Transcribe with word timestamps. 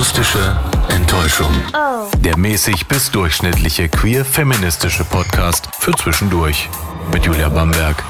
Akustische 0.00 0.56
Enttäuschung. 0.88 1.52
Der 2.24 2.38
mäßig 2.38 2.88
bis 2.88 3.10
durchschnittliche 3.10 3.90
queer-feministische 3.90 5.04
Podcast 5.04 5.68
für 5.78 5.92
zwischendurch. 5.92 6.70
Mit 7.12 7.26
Julia 7.26 7.50
Bamberg 7.50 8.02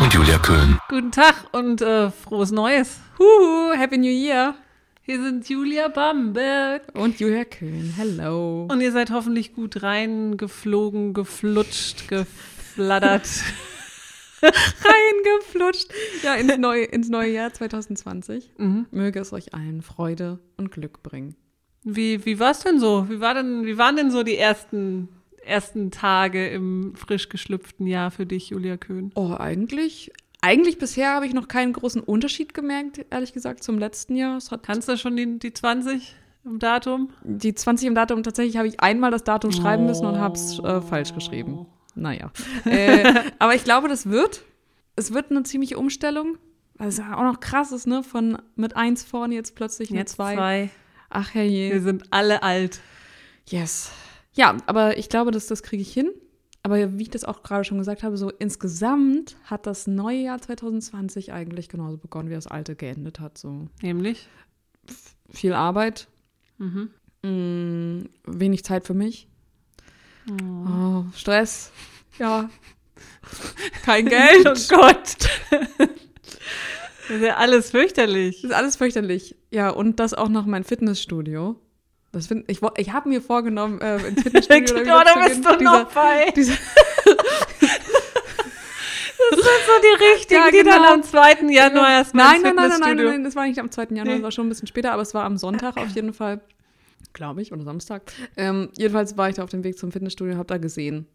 und 0.00 0.14
Julia 0.14 0.38
Köhn. 0.38 0.78
Guten 0.88 1.12
Tag 1.12 1.34
und 1.52 1.82
äh, 1.82 2.10
frohes 2.10 2.50
Neues. 2.50 2.98
Huhu, 3.18 3.74
Happy 3.76 3.98
New 3.98 4.10
Year. 4.10 4.54
Hier 5.02 5.22
sind 5.22 5.46
Julia 5.46 5.88
Bamberg. 5.88 6.84
Und 6.94 7.20
Julia 7.20 7.44
Köhn, 7.44 7.92
hello. 7.94 8.66
Und 8.70 8.80
ihr 8.80 8.92
seid 8.92 9.10
hoffentlich 9.10 9.54
gut 9.54 9.82
reingeflogen, 9.82 11.12
geflutscht, 11.12 12.08
geflattert. 12.08 13.28
Reingeflutscht. 14.84 15.88
Ja, 16.22 16.34
ins 16.34 16.56
neue, 16.58 16.84
ins 16.84 17.08
neue 17.08 17.32
Jahr 17.32 17.52
2020. 17.52 18.52
Möge 18.90 19.20
es 19.20 19.32
euch 19.32 19.54
allen 19.54 19.82
Freude 19.82 20.38
und 20.56 20.70
Glück 20.70 21.02
bringen. 21.02 21.36
Wie, 21.82 22.24
wie 22.24 22.38
war 22.40 22.50
es 22.52 22.60
denn 22.60 22.78
so? 22.80 23.08
Wie, 23.10 23.20
war 23.20 23.34
denn, 23.34 23.66
wie 23.66 23.76
waren 23.76 23.96
denn 23.96 24.10
so 24.10 24.22
die 24.22 24.36
ersten, 24.36 25.08
ersten 25.44 25.90
Tage 25.90 26.48
im 26.48 26.94
frisch 26.96 27.28
geschlüpften 27.28 27.86
Jahr 27.86 28.10
für 28.10 28.24
dich, 28.26 28.48
Julia 28.50 28.76
Köhn? 28.78 29.12
Oh, 29.14 29.34
eigentlich, 29.38 30.10
eigentlich 30.40 30.78
bisher 30.78 31.12
habe 31.12 31.26
ich 31.26 31.34
noch 31.34 31.48
keinen 31.48 31.74
großen 31.74 32.00
Unterschied 32.02 32.54
gemerkt, 32.54 33.04
ehrlich 33.10 33.32
gesagt, 33.34 33.62
zum 33.62 33.78
letzten 33.78 34.16
Jahr. 34.16 34.36
Es 34.38 34.50
hat 34.50 34.62
Kannst 34.62 34.88
du 34.88 34.96
schon 34.96 35.16
die, 35.16 35.38
die 35.38 35.52
20 35.52 36.14
im 36.46 36.58
Datum? 36.58 37.10
die 37.22 37.54
20 37.54 37.88
im 37.88 37.94
Datum, 37.94 38.22
tatsächlich 38.22 38.56
habe 38.56 38.68
ich 38.68 38.80
einmal 38.80 39.10
das 39.10 39.24
Datum 39.24 39.52
schreiben 39.52 39.86
müssen 39.86 40.06
und 40.06 40.18
habe 40.18 40.34
es 40.34 40.58
äh, 40.58 40.80
falsch 40.80 41.14
geschrieben. 41.14 41.66
Naja. 41.94 42.30
äh, 42.64 43.22
aber 43.38 43.54
ich 43.54 43.64
glaube, 43.64 43.88
das 43.88 44.08
wird. 44.08 44.42
Es 44.96 45.12
wird 45.12 45.30
eine 45.30 45.42
ziemliche 45.44 45.78
Umstellung. 45.78 46.38
Weil 46.76 46.88
es 46.88 46.98
ja 46.98 47.16
auch 47.16 47.22
noch 47.22 47.38
krass 47.38 47.70
ist, 47.70 47.86
ne? 47.86 48.02
Von 48.02 48.36
mit 48.56 48.74
eins 48.76 49.04
vorne 49.04 49.34
jetzt 49.36 49.54
plötzlich 49.54 49.90
eine 49.90 50.00
Jetzt 50.00 50.14
zwei. 50.16 50.34
zwei. 50.34 50.70
Ach 51.08 51.32
herrje. 51.32 51.70
Wir 51.72 51.80
sind 51.80 52.04
alle 52.12 52.42
alt. 52.42 52.80
Yes. 53.48 53.92
Ja, 54.32 54.56
aber 54.66 54.98
ich 54.98 55.08
glaube, 55.08 55.30
dass 55.30 55.46
das 55.46 55.62
kriege 55.62 55.82
ich 55.82 55.92
hin. 55.92 56.10
Aber 56.64 56.98
wie 56.98 57.02
ich 57.02 57.10
das 57.10 57.24
auch 57.24 57.42
gerade 57.44 57.62
schon 57.64 57.78
gesagt 57.78 58.02
habe, 58.02 58.16
so 58.16 58.30
insgesamt 58.30 59.36
hat 59.44 59.66
das 59.66 59.86
neue 59.86 60.18
Jahr 60.22 60.40
2020 60.40 61.32
eigentlich 61.32 61.68
genauso 61.68 61.98
begonnen, 61.98 62.30
wie 62.30 62.34
das 62.34 62.46
alte 62.48 62.74
geendet 62.74 63.20
hat. 63.20 63.38
So 63.38 63.68
Nämlich? 63.82 64.26
viel 65.30 65.52
Arbeit, 65.52 66.08
Mhm. 66.58 66.90
mh, 67.22 68.04
wenig 68.26 68.64
Zeit 68.64 68.84
für 68.86 68.94
mich, 68.94 69.28
oh, 70.30 71.04
Stress, 71.16 71.70
ja, 72.18 72.48
kein 73.84 74.06
Geld. 74.08 74.46
Oh 74.46 74.76
Gott. 74.76 75.16
Das 77.08 77.16
ist 77.18 77.22
ja 77.22 77.36
alles 77.36 77.70
fürchterlich. 77.70 78.40
Das 78.42 78.50
ist 78.50 78.56
alles 78.56 78.76
fürchterlich. 78.76 79.36
Ja, 79.50 79.70
und 79.70 80.00
das 80.00 80.14
auch 80.14 80.28
noch 80.28 80.46
mein 80.46 80.64
Fitnessstudio. 80.64 81.60
Das 82.12 82.28
find, 82.28 82.44
ich 82.48 82.60
ich 82.76 82.92
habe 82.92 83.08
mir 83.08 83.20
vorgenommen, 83.20 83.80
äh, 83.80 83.96
ins 84.06 84.22
Fitnessstudio 84.22 84.68
Oh, 84.72 84.78
wieder 84.84 85.04
da 85.04 85.14
bist 85.26 85.34
gehen. 85.34 85.42
du 85.42 85.56
Dieser- 85.58 85.72
noch 85.82 85.92
bei. 85.92 86.30
dieser- 86.34 86.54
Das 89.30 89.38
sind 89.38 89.46
so 89.66 89.72
die 89.82 90.04
richtigen, 90.04 90.40
Ja, 90.40 90.50
die 90.50 90.62
dann 90.62 90.82
genau. 90.82 90.92
am 90.94 91.02
2. 91.02 91.50
Januar 91.50 91.90
erstmal 91.90 92.26
Nein, 92.26 92.34
ins 92.36 92.44
nein, 92.44 92.54
nein, 92.56 92.68
nein, 92.80 92.96
nein, 92.96 93.06
nein, 93.06 93.24
das 93.24 93.34
war 93.36 93.46
nicht 93.46 93.58
am 93.58 93.70
2. 93.70 93.82
Januar, 93.90 94.04
Nee. 94.04 94.12
das 94.14 94.22
war 94.22 94.30
schon 94.32 94.46
ein 94.46 94.48
bisschen 94.50 94.68
später, 94.68 94.92
aber 94.92 95.02
es 95.02 95.14
war 95.14 95.24
am 95.24 95.36
Sonntag 95.38 95.76
auf 95.76 95.88
jeden 95.88 96.12
Fall, 96.12 96.40
glaube 97.14 97.40
ich, 97.40 97.52
oder 97.52 97.62
Samstag. 97.64 98.02
Ähm, 98.36 98.68
jedenfals 98.76 99.16
war 99.16 99.30
ich 99.30 99.36
da 99.36 99.44
auf 99.44 99.50
dem 99.50 99.64
Weg 99.64 99.78
zum 99.78 99.90
Fitnessstudio 99.90 100.32
und 100.34 100.38
habe 100.38 100.48
da 100.48 100.58
gesehen, 100.58 101.06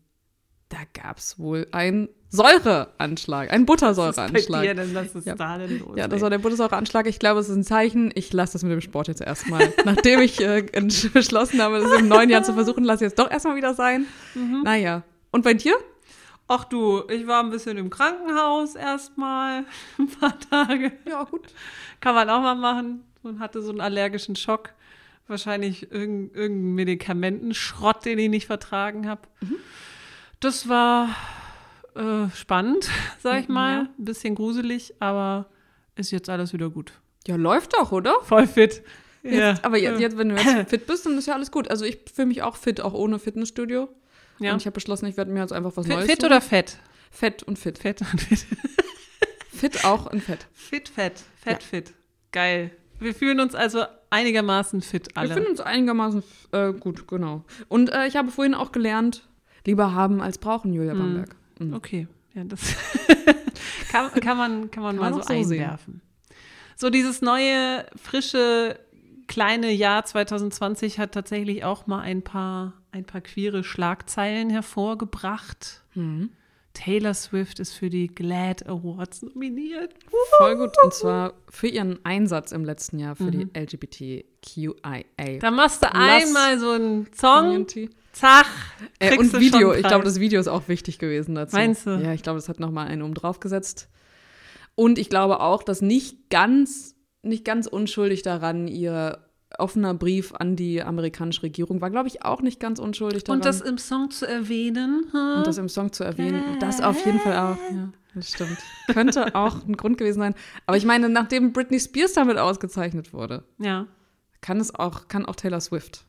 da 0.70 0.78
gab 1.00 1.18
es 1.18 1.38
wohl 1.40 1.68
einen 1.72 2.10
Säureanschlag, 2.30 3.52
einen 3.52 3.68
Was 3.68 3.76
ist 3.76 3.82
Buttersäureanschlag. 3.82 4.64
denn? 4.76 4.94
Was 4.96 5.16
ist 5.16 5.26
Ja. 5.28 5.36
da 5.36 5.58
denn 5.58 5.80
los? 5.80 5.98
Ja, 5.98 6.08
das 6.08 6.22
war 6.22 6.30
der 6.30 6.38
Buttersäureanschlag. 6.38 7.08
Ich 7.08 7.20
glaube, 7.20 7.40
es 7.40 7.50
ist 7.50 7.56
ein 7.56 7.64
Zeichen. 7.64 8.12
Ich 8.16 8.32
lasse 8.34 8.54
das 8.54 8.64
mit 8.64 8.72
dem 8.72 8.82
Sport 8.82 9.08
jetzt 9.08 9.22
erstmal. 9.22 9.74
Nachdem 9.86 10.20
ich 10.22 10.40
äh, 10.42 10.62
beschlossen 11.14 11.62
habe, 11.62 11.80
das 11.80 12.00
im 12.00 12.08
neuen 12.08 12.30
Jahr 12.30 12.44
zu 12.44 12.54
versuchen, 12.54 12.84
lasse 12.84 13.04
ich 13.06 13.10
jetzt 13.10 13.20
doch 13.20 13.30
erstmal 13.32 13.56
wieder 13.56 13.74
sein. 13.74 14.06
Mhm. 14.36 14.62
Naja. 14.64 15.04
Und 15.32 15.44
bei 15.44 15.54
dir? 15.54 15.74
Ach 16.48 16.66
du, 16.66 17.04
ich 17.10 17.28
war 17.28 17.44
ein 17.44 17.50
bisschen 17.52 17.78
im 17.78 17.90
Krankenhaus 17.90 18.76
erstmal, 18.76 19.66
ein 20.00 20.08
paar 20.08 20.38
Tage. 20.40 20.92
Ja, 21.08 21.24
gut. 21.24 21.48
Kann 22.00 22.16
man 22.16 22.30
auch 22.30 22.42
mal 22.42 22.56
machen. 22.56 23.04
Und 23.22 23.40
hatte 23.40 23.62
so 23.62 23.72
einen 23.72 23.82
allergischen 23.82 24.36
Schock. 24.36 24.70
Wahrscheinlich 25.30 25.92
irgend, 25.92 26.36
irgendeinen 26.36 26.76
Medikamentenschrott, 26.76 28.04
den 28.06 28.20
ich 28.20 28.30
nicht 28.30 28.48
vertragen 28.48 29.08
habe. 29.08 29.22
Mhm. 29.42 29.56
Das 30.40 30.68
war 30.68 31.10
äh, 31.96 32.30
spannend, 32.36 32.90
sag 33.22 33.42
ich 33.42 33.48
Mhm, 33.48 33.54
mal. 33.54 33.74
ja. 33.74 33.82
Ein 33.98 34.06
bisschen 34.06 34.36
gruselig, 34.36 34.94
aber 35.00 35.50
ist 35.96 36.12
jetzt 36.12 36.30
alles 36.30 36.54
wieder 36.54 36.70
gut. 36.70 36.94
Ja, 37.28 37.36
läuft 37.36 37.74
doch, 37.74 37.92
oder? 37.92 38.16
Voll 38.24 38.48
fit. 38.48 38.82
Jetzt, 39.22 39.66
Aber 39.66 39.78
jetzt, 39.78 40.00
jetzt, 40.00 40.18
wenn 40.18 40.30
du 40.30 40.36
jetzt 40.38 40.70
fit 40.70 40.88
bist, 40.88 41.06
dann 41.06 41.18
ist 41.18 41.28
ja 41.28 41.34
alles 41.34 41.52
gut. 41.52 41.70
Also 41.70 41.84
ich 41.84 42.00
fühle 42.14 42.28
mich 42.28 42.42
auch 42.42 42.56
fit, 42.56 42.80
auch 42.80 42.94
ohne 42.94 43.20
Fitnessstudio. 43.20 43.90
ja. 44.40 44.54
Und 44.54 44.62
ich 44.62 44.66
habe 44.66 44.74
beschlossen, 44.76 45.08
ich 45.08 45.18
werde 45.18 45.30
mir 45.32 45.42
jetzt 45.42 45.52
einfach 45.52 45.76
was 45.76 45.86
fit, 45.86 45.96
Neues 45.96 46.06
fit 46.10 46.22
suchen. 46.22 46.32
oder 46.32 46.42
fett? 46.42 46.78
Fett 47.12 47.44
und 47.44 47.60
fit. 47.60 47.78
Fett 47.80 48.02
und 48.02 48.22
fit. 48.22 48.46
Fit 49.52 49.84
auch 49.84 50.10
und 50.10 50.24
fett. 50.24 50.48
Fit, 50.54 50.88
fett. 50.88 51.22
Fett, 51.36 51.62
fit. 51.64 51.94
Geil. 52.32 52.72
Wir 53.00 53.14
fühlen 53.16 53.40
uns 53.40 53.56
also 53.56 53.84
einigermaßen 54.10 54.82
fit 54.82 55.16
alle. 55.16 55.30
Wir 55.30 55.36
finden 55.36 55.52
uns 55.52 55.62
einigermaßen 55.62 56.24
äh, 56.52 56.74
gut, 56.74 57.08
genau. 57.08 57.44
Und 57.68 57.92
äh, 57.92 58.08
ich 58.08 58.16
habe 58.16 58.30
vorhin 58.32 58.54
auch 58.54 58.72
gelernt, 58.72 59.28
lieber 59.66 59.94
haben 59.94 60.22
als 60.22 60.38
brauchen, 60.38 60.74
Julia 60.74 60.94
Bamberg. 60.94 61.36
Mhm. 61.60 61.74
Okay, 61.74 62.08
ja, 62.34 62.44
das 62.44 62.76
kann, 63.92 64.12
kann 64.12 64.38
man, 64.38 64.72
kann 64.72 64.84
man 64.84 64.96
Kann 64.98 65.02
mal 65.04 65.12
man 65.12 65.14
so 65.14 65.22
so 65.22 65.28
sehen. 65.50 65.62
einwerfen. 65.62 66.02
So 66.76 66.90
dieses 66.90 67.22
neue, 67.22 67.86
frische, 68.02 68.80
kleine 69.28 69.72
Jahr 69.72 70.06
2020 70.06 70.98
hat 71.00 71.12
tatsächlich 71.14 71.64
auch 71.64 71.88
mal 71.88 72.00
ein 72.02 72.22
paar, 72.24 72.74
ein 72.92 73.06
paar 73.06 73.22
queere 73.22 73.64
Schlagzeilen 73.64 74.50
hervorgebracht. 74.50 75.84
Mhm. 75.94 76.30
Taylor 76.80 77.14
Swift 77.14 77.60
ist 77.60 77.74
für 77.74 77.90
die 77.90 78.08
GLAD 78.08 78.66
Awards 78.66 79.22
nominiert. 79.22 79.94
Voll 80.38 80.56
gut. 80.56 80.72
Und 80.82 80.94
zwar 80.94 81.34
für 81.50 81.68
ihren 81.68 82.00
Einsatz 82.06 82.54
im 82.54 82.64
letzten 82.64 83.00
Jahr 83.00 83.18
für 83.18 83.32
die 83.32 83.50
LGBTQIA. 83.54 85.40
Da 85.42 85.52
machst 85.52 85.84
du 85.84 85.94
einmal 85.94 86.58
so 86.58 86.72
einen 86.72 87.08
Song, 87.14 87.44
Community. 87.44 87.90
zack, 88.14 88.46
Äh, 89.00 89.18
und 89.18 89.38
Video. 89.38 89.74
Ich 89.74 89.86
glaube, 89.86 90.06
das 90.06 90.22
Video 90.22 90.40
ist 90.40 90.48
auch 90.48 90.70
wichtig 90.70 91.00
gewesen 91.00 91.36
dazu. 91.36 91.58
Meinst 91.58 91.86
du? 91.86 91.90
Ja, 92.02 92.14
ich 92.14 92.24
glaube, 92.24 92.38
das 92.40 92.48
hat 92.48 92.62
nochmal 92.62 92.88
einen 92.88 93.02
oben 93.02 93.14
drauf 93.14 93.42
gesetzt. 93.42 93.90
Und 94.76 94.98
ich 94.98 95.10
glaube 95.10 95.42
auch, 95.42 95.64
dass 95.64 95.82
nicht 95.82 96.30
ganz, 96.30 96.96
nicht 97.24 97.44
ganz 97.44 97.68
unschuldig 97.68 98.22
daran 98.22 98.70
ihr 98.70 99.20
offener 99.58 99.94
Brief 99.94 100.34
an 100.34 100.56
die 100.56 100.84
amerikanische 100.84 101.44
Regierung 101.44 101.82
war, 101.82 101.90
glaube 101.90 102.08
ich, 102.08 102.24
auch 102.24 102.42
nicht 102.42 102.60
ganz 102.60 102.80
unschuldig 102.80 103.24
daran. 103.24 103.40
Und 103.40 103.46
das 103.46 103.62
im 103.62 103.78
Song 103.78 104.12
zu 104.12 104.28
erwähnen. 104.28 105.06
hm? 105.12 105.38
Und 105.38 105.48
das 105.48 105.58
im 105.58 105.70
Song 105.70 105.92
zu 105.92 106.04
erwähnen, 106.04 106.44
das 106.60 106.82
auf 106.82 107.04
jeden 107.06 107.20
Fall 107.20 107.38
auch. 107.38 107.58
Ja, 107.74 107.90
das 108.14 108.30
stimmt. 108.30 108.58
Könnte 108.88 109.34
auch 109.36 109.66
ein 109.66 109.76
Grund 109.76 109.98
gewesen 109.98 110.20
sein. 110.20 110.36
Aber 110.68 110.78
ich 110.78 110.86
meine, 110.86 111.10
nachdem 111.10 111.52
Britney 111.52 111.80
Spears 111.80 112.14
damit 112.14 112.38
ausgezeichnet 112.38 113.14
wurde, 113.14 113.44
ja. 113.58 113.88
kann 114.42 114.60
es 114.60 114.74
auch, 114.74 115.08
kann 115.08 115.26
auch 115.26 115.36
Taylor 115.36 115.62
Swift, 115.62 116.06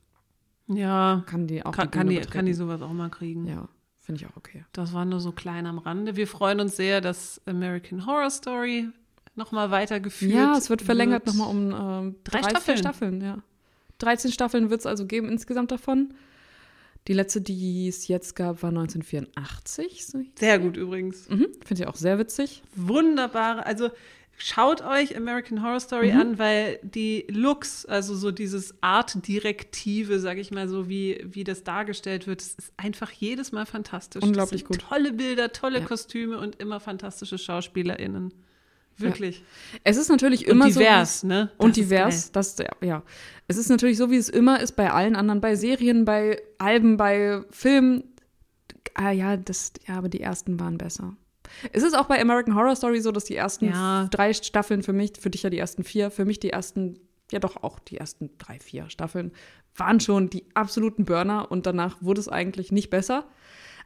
Ja, 0.67 1.23
kann 1.27 1.47
die 1.47 1.65
auch 1.65 1.73
kann, 1.73 1.87
die 1.87 1.99
kann, 1.99 2.09
die, 2.09 2.21
kann 2.21 2.47
die 2.47 2.55
sowas 2.55 2.83
auch 2.83 2.93
mal 2.93 3.09
kriegen. 3.09 3.47
Ja, 3.47 3.69
finde 3.99 4.21
ich 4.21 4.27
auch 4.27 4.37
okay. 4.37 4.65
Das 4.73 4.93
war 4.93 5.07
nur 5.07 5.21
so 5.21 5.33
klein 5.33 5.67
am 5.67 5.79
Rande. 5.79 6.17
Wir 6.17 6.27
freuen 6.27 6.61
uns 6.61 6.77
sehr, 6.77 7.01
dass 7.01 7.41
American 7.47 8.07
Horror 8.07 8.31
Story 8.31 8.91
nochmal 9.41 9.71
weitergeführt 9.73 10.33
Ja, 10.33 10.57
es 10.57 10.71
wird 10.71 10.83
verlängert 10.83 11.27
nochmal 11.27 11.49
um 11.49 11.73
ähm, 12.07 12.15
Drei 12.23 12.41
drei, 12.43 12.51
Staffeln. 12.51 12.79
Staffeln, 12.79 13.21
ja. 13.21 13.39
13 13.99 14.31
Staffeln 14.33 14.71
wird 14.71 14.81
es 14.81 14.87
also 14.87 15.05
geben 15.07 15.29
insgesamt 15.29 15.73
davon. 15.73 16.15
Die 17.09 17.13
letzte, 17.15 17.41
die 17.41 17.89
es 17.89 18.09
jetzt 18.09 18.37
gab, 18.37 18.63
war 18.63 18.69
1984. 18.71 20.07
So 20.07 20.21
Sehr 20.39 20.59
gut 20.59 20.77
übrigens. 20.77 21.29
Mhm, 21.29 21.49
Finde 21.65 21.83
ich 21.83 21.87
auch 21.89 21.97
sehr 21.97 22.19
witzig. 22.19 22.63
Wunderbare, 22.77 23.65
also 23.67 23.91
schaut 24.37 24.83
euch 24.83 25.17
American 25.17 25.63
Horror 25.63 25.81
Story 25.81 26.13
Mhm. 26.13 26.21
an, 26.21 26.39
weil 26.39 26.79
die 26.83 27.27
Looks, 27.31 27.85
also 27.87 28.15
so 28.15 28.31
dieses 28.31 28.75
Artdirektive, 28.83 30.19
sag 30.19 30.39
ich 30.39 30.51
mal 30.51 30.69
so, 30.69 30.89
wie, 30.89 31.23
wie 31.25 31.45
das 31.45 31.63
dargestellt 31.65 32.27
wird, 32.27 32.41
das 32.41 32.55
ist 32.55 32.73
einfach 32.77 33.11
jedes 33.13 33.53
Mal 33.53 33.67
fantastisch. 33.67 34.23
Unglaublich 34.23 34.63
das 34.63 34.69
sind 34.69 34.81
gut. 34.81 34.89
Tolle 34.89 35.13
Bilder, 35.13 35.53
tolle 35.53 35.81
Ja. 35.81 35.85
Kostüme 35.87 36.39
und 36.39 36.57
immer 36.57 36.81
fantastische 36.81 37.39
SchauspielerInnen. 37.39 38.33
Wirklich. 39.01 39.43
Es 39.85 39.97
ist 39.97 40.09
natürlich 40.09 40.47
Und 40.47 40.53
immer 40.53 40.67
divers, 40.69 41.21
so. 41.21 41.27
ne? 41.27 41.51
Und 41.57 41.77
divers, 41.77 42.33
das, 42.33 42.57
ja, 42.59 42.71
ja. 42.81 43.03
Es 43.49 43.57
ist 43.57 43.69
natürlich 43.69 43.97
so, 43.99 44.11
wie 44.11 44.17
es 44.17 44.29
immer 44.29 44.61
ist 44.61 44.73
bei 44.77 44.91
allen 44.91 45.17
anderen, 45.17 45.41
bei 45.41 45.57
Serien, 45.57 46.05
bei 46.05 46.41
Alben, 46.59 46.97
bei 46.97 47.43
Filmen. 47.51 48.05
Ah 48.95 49.11
ja, 49.11 49.37
das, 49.37 49.73
ja, 49.87 49.97
aber 49.97 50.09
die 50.09 50.21
ersten 50.21 50.61
waren 50.61 50.79
besser. 50.79 51.17
Es 51.73 51.83
ist 51.83 51.95
auch 51.99 52.07
bei 52.07 52.21
American 52.21 52.55
Horror 52.55 52.77
Story 52.77 53.01
so, 53.01 53.11
dass 53.13 53.25
die 53.25 53.37
ersten 53.37 53.67
Ja. 53.67 54.07
drei 54.11 54.33
Staffeln 54.33 54.83
für 54.83 54.93
mich, 54.93 55.13
für 55.19 55.31
dich 55.31 55.43
ja 55.43 55.51
die 55.51 55.59
ersten 55.59 55.83
vier, 55.85 56.11
für 56.11 56.25
mich 56.25 56.39
die 56.39 56.51
ersten, 56.51 56.99
ja 57.33 57.39
doch 57.41 57.63
auch 57.63 57.79
die 57.79 57.97
ersten 57.97 58.31
drei, 58.39 58.59
vier 58.61 58.89
Staffeln 58.89 59.33
waren 59.77 60.01
schon 60.01 60.31
die 60.31 60.45
absoluten 60.55 61.05
Burner 61.05 61.51
und 61.51 61.67
danach 61.67 62.03
wurde 62.03 62.21
es 62.21 62.29
eigentlich 62.29 62.73
nicht 62.73 62.91
besser. 62.91 63.27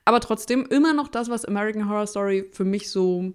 Aber 0.04 0.20
trotzdem 0.20 0.66
immer 0.66 0.92
noch 0.92 1.08
das, 1.08 1.30
was 1.30 1.44
American 1.44 1.88
Horror 1.88 2.06
Story 2.06 2.48
für 2.52 2.64
mich 2.64 2.90
so 2.90 3.32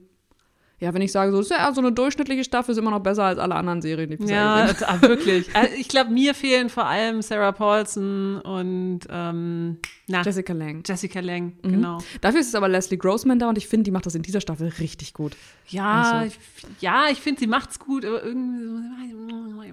Ja, 0.80 0.94
wenn 0.94 1.02
ich 1.02 1.12
sage, 1.12 1.32
so, 1.32 1.42
ist 1.42 1.52
ja 1.52 1.74
so 1.74 1.82
eine 1.82 1.92
durchschnittliche 1.92 2.44
Staffel, 2.44 2.72
ist 2.72 2.78
immer 2.78 2.92
noch 2.92 3.02
besser 3.02 3.26
als 3.26 3.38
alle 3.40 3.56
anderen 3.56 3.82
Serien, 3.82 4.10
die 4.10 4.24
ich 4.24 4.30
Ja, 4.30 4.66
das, 4.66 4.82
ah, 4.84 5.02
wirklich. 5.02 5.48
Also 5.54 5.76
ich 5.76 5.90
glaube, 5.90 6.12
mir 6.12 6.34
fehlen 6.34 6.70
vor 6.70 6.86
allem 6.86 7.22
Sarah 7.22 7.52
Paulson 7.52 8.40
und 8.42 9.02
ähm, 9.10 9.78
na, 10.08 10.22
Jessica 10.22 10.54
Lang. 10.54 10.84
Jessica 10.86 11.20
Lang, 11.20 11.54
mhm. 11.62 11.72
genau. 11.72 11.98
Dafür 12.22 12.40
ist 12.40 12.48
es 12.48 12.56
aber 12.56 12.70
Leslie 12.70 12.98
Grossman 12.98 13.40
da 13.40 13.50
und 13.50 13.58
ich 13.58 13.68
finde, 13.68 13.84
die 13.84 13.92
macht 13.92 14.06
das 14.06 14.16
in 14.16 14.22
dieser 14.22 14.42
Staffel 14.42 14.70
richtig 14.80 15.14
gut. 15.14 15.36
Ja, 15.68 16.20
also. 16.20 16.28
ich, 16.28 16.82
ja, 16.82 17.10
ich 17.12 17.20
finde, 17.20 17.42
sie 17.42 17.48
macht's 17.48 17.78
gut, 17.78 18.06
aber 18.06 18.24
irgendwie 18.24 18.64
so. 18.64 18.80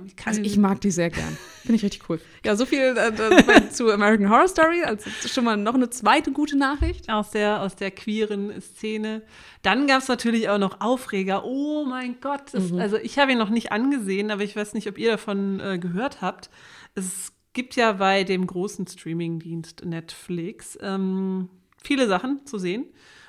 Ich 0.06 0.26
also 0.26 0.40
ich 0.40 0.56
mag 0.56 0.80
die 0.80 0.90
sehr 0.90 1.10
gern. 1.10 1.36
Finde 1.62 1.76
ich 1.76 1.82
richtig 1.82 2.08
cool. 2.08 2.20
Ja, 2.44 2.54
so 2.56 2.66
viel 2.66 2.96
äh, 2.96 3.70
zu 3.70 3.90
American 3.90 4.28
Horror 4.28 4.48
Story. 4.48 4.82
Also 4.84 5.08
schon 5.26 5.44
mal 5.44 5.56
noch 5.56 5.74
eine 5.74 5.90
zweite 5.90 6.32
gute 6.32 6.56
Nachricht. 6.56 7.08
Aus 7.10 7.30
der, 7.30 7.62
aus 7.62 7.76
der 7.76 7.90
queeren 7.90 8.60
Szene. 8.60 9.22
Dann 9.62 9.86
gab 9.86 10.02
es 10.02 10.08
natürlich 10.08 10.48
auch 10.48 10.58
noch 10.58 10.80
Aufreger. 10.96 11.44
Oh 11.44 11.84
mein 11.84 12.20
Gott. 12.22 12.52
Das, 12.52 12.70
mhm. 12.70 12.78
Also 12.78 12.96
ich 12.96 13.18
habe 13.18 13.32
ihn 13.32 13.38
noch 13.38 13.50
nicht 13.50 13.70
angesehen, 13.70 14.30
aber 14.30 14.42
ich 14.42 14.56
weiß 14.56 14.72
nicht, 14.72 14.88
ob 14.88 14.96
ihr 14.96 15.10
davon 15.10 15.60
äh, 15.60 15.78
gehört 15.78 16.22
habt. 16.22 16.48
Es 16.94 17.32
gibt 17.52 17.76
ja 17.76 17.92
bei 17.92 18.24
dem 18.24 18.46
großen 18.46 18.86
Streamingdienst 18.86 19.84
Netflix 19.84 20.78
ähm, 20.80 21.50
viele 21.82 22.08
Sachen 22.08 22.46
zu 22.46 22.56
sehen. 22.56 22.86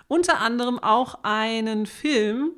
Unter 0.08 0.40
anderem 0.40 0.80
auch 0.80 1.20
einen 1.24 1.86
Film, 1.88 2.52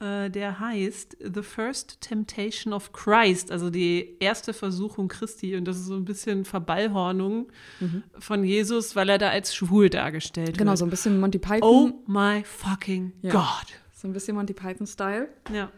äh, 0.00 0.30
der 0.30 0.60
heißt 0.60 1.16
The 1.18 1.42
First 1.42 2.00
Temptation 2.00 2.72
of 2.72 2.92
Christ, 2.92 3.50
also 3.50 3.68
die 3.68 4.16
erste 4.20 4.52
Versuchung 4.52 5.08
Christi. 5.08 5.56
Und 5.56 5.64
das 5.64 5.76
ist 5.78 5.86
so 5.86 5.96
ein 5.96 6.04
bisschen 6.04 6.44
Verballhornung 6.44 7.50
mhm. 7.80 8.04
von 8.20 8.44
Jesus, 8.44 8.94
weil 8.94 9.08
er 9.08 9.18
da 9.18 9.30
als 9.30 9.56
schwul 9.56 9.90
dargestellt 9.90 10.58
genau, 10.58 10.58
wird. 10.58 10.58
Genau, 10.58 10.76
so 10.76 10.84
ein 10.84 10.90
bisschen 10.90 11.18
Monty 11.18 11.40
Python. 11.40 11.62
Oh 11.62 11.90
my 12.06 12.44
fucking 12.44 13.12
ja. 13.22 13.32
God. 13.32 13.81
So 14.02 14.08
ein 14.08 14.12
bisschen 14.12 14.34
Monty 14.34 14.52
Python-Style. 14.52 15.28
Ja. 15.54 15.70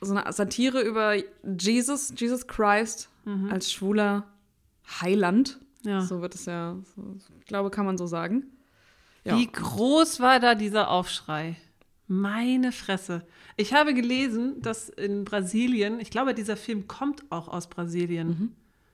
So 0.00 0.14
eine 0.14 0.32
Satire 0.32 0.80
über 0.82 1.16
Jesus, 1.42 2.14
Jesus 2.16 2.46
Christ 2.46 3.10
mhm. 3.24 3.50
als 3.50 3.72
schwuler 3.72 4.24
Heiland. 5.00 5.58
Ja. 5.82 6.00
So 6.00 6.22
wird 6.22 6.36
es 6.36 6.46
ja, 6.46 6.76
so, 6.94 7.16
ich 7.40 7.46
glaube, 7.46 7.70
kann 7.70 7.86
man 7.86 7.98
so 7.98 8.06
sagen. 8.06 8.44
Ja. 9.24 9.36
Wie 9.36 9.50
groß 9.50 10.20
war 10.20 10.38
da 10.38 10.54
dieser 10.54 10.88
Aufschrei? 10.88 11.56
Meine 12.06 12.70
Fresse. 12.70 13.26
Ich 13.56 13.74
habe 13.74 13.94
gelesen, 13.94 14.62
dass 14.62 14.88
in 14.88 15.24
Brasilien, 15.24 15.98
ich 15.98 16.10
glaube, 16.10 16.34
dieser 16.34 16.56
Film 16.56 16.86
kommt 16.86 17.24
auch 17.32 17.48
aus 17.48 17.68
Brasilien, 17.68 18.28
mhm. 18.28 18.52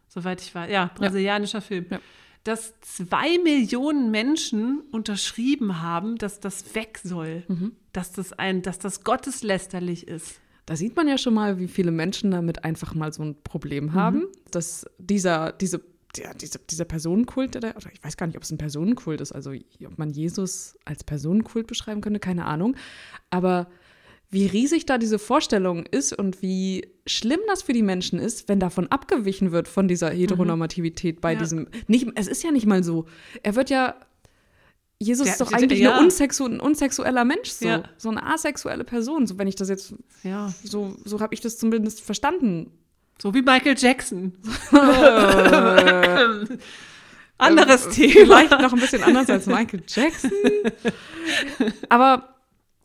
soweit 0.08 0.40
ich 0.40 0.54
weiß. 0.54 0.70
Ja, 0.70 0.90
brasilianischer 0.94 1.58
ja. 1.58 1.62
Film. 1.62 1.86
Ja. 1.90 2.00
Dass 2.44 2.74
zwei 2.80 3.38
Millionen 3.38 4.10
Menschen 4.10 4.80
unterschrieben 4.92 5.82
haben, 5.82 6.16
dass 6.16 6.40
das 6.40 6.74
weg 6.74 7.00
soll, 7.02 7.44
mhm. 7.48 7.72
dass 7.92 8.12
das 8.12 8.32
ein, 8.32 8.62
dass 8.62 8.78
das 8.78 9.04
gotteslästerlich 9.04 10.08
ist. 10.08 10.40
Da 10.66 10.76
sieht 10.76 10.96
man 10.96 11.08
ja 11.08 11.18
schon 11.18 11.34
mal, 11.34 11.58
wie 11.58 11.68
viele 11.68 11.90
Menschen 11.90 12.30
damit 12.30 12.64
einfach 12.64 12.94
mal 12.94 13.12
so 13.12 13.22
ein 13.22 13.36
Problem 13.42 13.92
haben, 13.92 14.20
mhm. 14.20 14.28
dass 14.50 14.86
dieser, 14.98 15.52
diese 15.52 15.80
der, 16.16 16.34
dieser, 16.34 16.58
dieser 16.58 16.84
Personenkult, 16.84 17.54
der, 17.54 17.76
oder 17.76 17.92
ich 17.92 18.02
weiß 18.02 18.16
gar 18.16 18.26
nicht, 18.26 18.36
ob 18.36 18.42
es 18.42 18.50
ein 18.50 18.58
Personenkult 18.58 19.20
ist, 19.20 19.32
also 19.32 19.52
ob 19.52 19.98
man 19.98 20.10
Jesus 20.10 20.76
als 20.84 21.04
Personenkult 21.04 21.66
beschreiben 21.66 22.00
könnte, 22.00 22.20
keine 22.20 22.46
Ahnung. 22.46 22.76
Aber 23.30 23.68
wie 24.30 24.46
riesig 24.46 24.86
da 24.86 24.96
diese 24.96 25.18
Vorstellung 25.18 25.84
ist 25.86 26.12
und 26.12 26.40
wie 26.40 26.88
schlimm 27.06 27.40
das 27.48 27.62
für 27.62 27.72
die 27.72 27.82
Menschen 27.82 28.18
ist, 28.18 28.48
wenn 28.48 28.60
davon 28.60 28.86
abgewichen 28.88 29.50
wird 29.50 29.66
von 29.66 29.88
dieser 29.88 30.10
Heteronormativität 30.10 31.20
bei 31.20 31.32
ja. 31.32 31.38
diesem. 31.38 31.66
Nicht, 31.88 32.06
es 32.14 32.28
ist 32.28 32.42
ja 32.44 32.52
nicht 32.52 32.66
mal 32.66 32.84
so. 32.84 33.06
Er 33.42 33.56
wird 33.56 33.70
ja. 33.70 33.96
Jesus 35.02 35.24
der, 35.24 35.32
ist 35.32 35.40
doch 35.40 35.52
eigentlich 35.52 35.80
ja. 35.80 35.98
Unsexu 35.98 36.44
ein 36.44 36.60
unsexueller 36.60 37.24
Mensch, 37.24 37.48
so, 37.48 37.66
ja. 37.66 37.84
so 37.96 38.10
eine 38.10 38.22
asexuelle 38.22 38.84
Person, 38.84 39.26
so 39.26 39.38
wenn 39.38 39.48
ich 39.48 39.56
das 39.56 39.70
jetzt, 39.70 39.94
ja. 40.22 40.52
so, 40.62 40.94
so 41.04 41.20
habe 41.20 41.32
ich 41.32 41.40
das 41.40 41.56
zumindest 41.56 42.02
verstanden. 42.02 42.70
So 43.20 43.34
wie 43.34 43.42
Michael 43.42 43.76
Jackson. 43.78 44.34
Anderes 47.40 47.86
ähm, 47.86 47.92
Thema. 47.92 48.12
Vielleicht 48.12 48.50
noch 48.50 48.72
ein 48.72 48.80
bisschen 48.80 49.02
anders 49.02 49.28
als 49.30 49.46
Michael 49.46 49.82
Jackson. 49.86 50.30
Aber, 51.88 52.39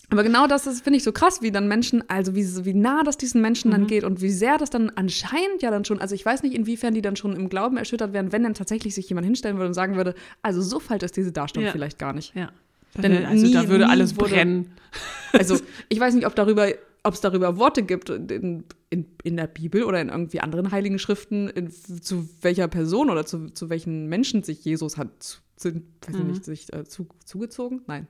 aber 0.09 0.23
genau 0.23 0.47
das 0.47 0.63
finde 0.81 0.97
ich 0.97 1.03
so 1.03 1.11
krass, 1.11 1.41
wie 1.41 1.51
dann 1.51 1.67
Menschen, 1.67 2.07
also 2.09 2.35
wie, 2.35 2.65
wie 2.65 2.73
nah 2.73 3.03
das 3.03 3.17
diesen 3.17 3.41
Menschen 3.41 3.69
mhm. 3.69 3.73
dann 3.73 3.87
geht 3.87 4.03
und 4.03 4.21
wie 4.21 4.29
sehr 4.29 4.57
das 4.57 4.69
dann 4.69 4.91
anscheinend 4.95 5.61
ja 5.61 5.71
dann 5.71 5.85
schon, 5.85 5.99
also 5.99 6.15
ich 6.15 6.25
weiß 6.25 6.43
nicht, 6.43 6.55
inwiefern 6.55 6.93
die 6.93 7.01
dann 7.01 7.15
schon 7.15 7.35
im 7.35 7.49
Glauben 7.49 7.77
erschüttert 7.77 8.13
werden, 8.13 8.31
wenn 8.31 8.43
dann 8.43 8.53
tatsächlich 8.53 8.95
sich 8.95 9.09
jemand 9.09 9.25
hinstellen 9.25 9.57
würde 9.57 9.67
und 9.67 9.73
sagen 9.73 9.95
würde, 9.95 10.15
also 10.41 10.61
so 10.61 10.79
falsch 10.79 11.03
ist 11.03 11.17
diese 11.17 11.31
Darstellung 11.31 11.67
ja. 11.67 11.71
vielleicht 11.71 11.99
gar 11.99 12.13
nicht. 12.13 12.35
Ja. 12.35 12.51
Denn 12.97 13.25
also 13.25 13.45
nie, 13.45 13.53
da 13.53 13.67
würde 13.67 13.89
alles 13.89 14.15
wurde, 14.17 14.29
brennen. 14.29 14.71
Also 15.33 15.59
ich 15.89 15.99
weiß 15.99 16.13
nicht, 16.13 16.25
ob 16.25 16.35
darüber 16.35 16.69
ob 17.03 17.13
es 17.13 17.21
darüber 17.21 17.57
Worte 17.57 17.83
gibt 17.83 18.09
in, 18.09 18.63
in, 18.89 19.05
in, 19.21 19.37
der 19.37 19.45
Bibel 19.45 19.83
oder 19.83 20.01
in 20.01 20.09
irgendwie 20.09 20.39
anderen 20.39 20.71
heiligen 20.71 20.97
Schriften, 20.97 21.47
in, 21.49 21.69
zu 21.69 22.27
welcher 22.41 22.67
Person 22.67 23.11
oder 23.11 23.27
zu, 23.27 23.51
zu 23.51 23.69
welchen 23.69 24.07
Menschen 24.07 24.41
sich 24.41 24.65
Jesus 24.65 24.97
hat, 24.97 25.11
zu, 25.21 25.37
weiß 25.65 26.17
mhm. 26.17 26.27
nicht, 26.27 26.43
sich 26.43 26.73
äh, 26.73 26.83
zu, 26.85 27.07
zugezogen? 27.23 27.83
Nein. 27.85 28.07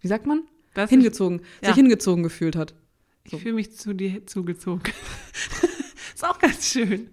Wie 0.00 0.08
sagt 0.08 0.26
man? 0.26 0.44
Was? 0.78 0.90
Hingezogen. 0.90 1.42
Ja. 1.60 1.68
Sich 1.68 1.76
hingezogen 1.76 2.22
gefühlt 2.22 2.54
hat. 2.54 2.74
So. 3.28 3.36
Ich 3.36 3.42
fühle 3.42 3.54
mich 3.54 3.76
zu 3.76 3.94
dir 3.94 4.24
zugezogen. 4.26 4.82
Ist 6.14 6.24
auch 6.24 6.38
ganz 6.38 6.70
schön. 6.70 7.10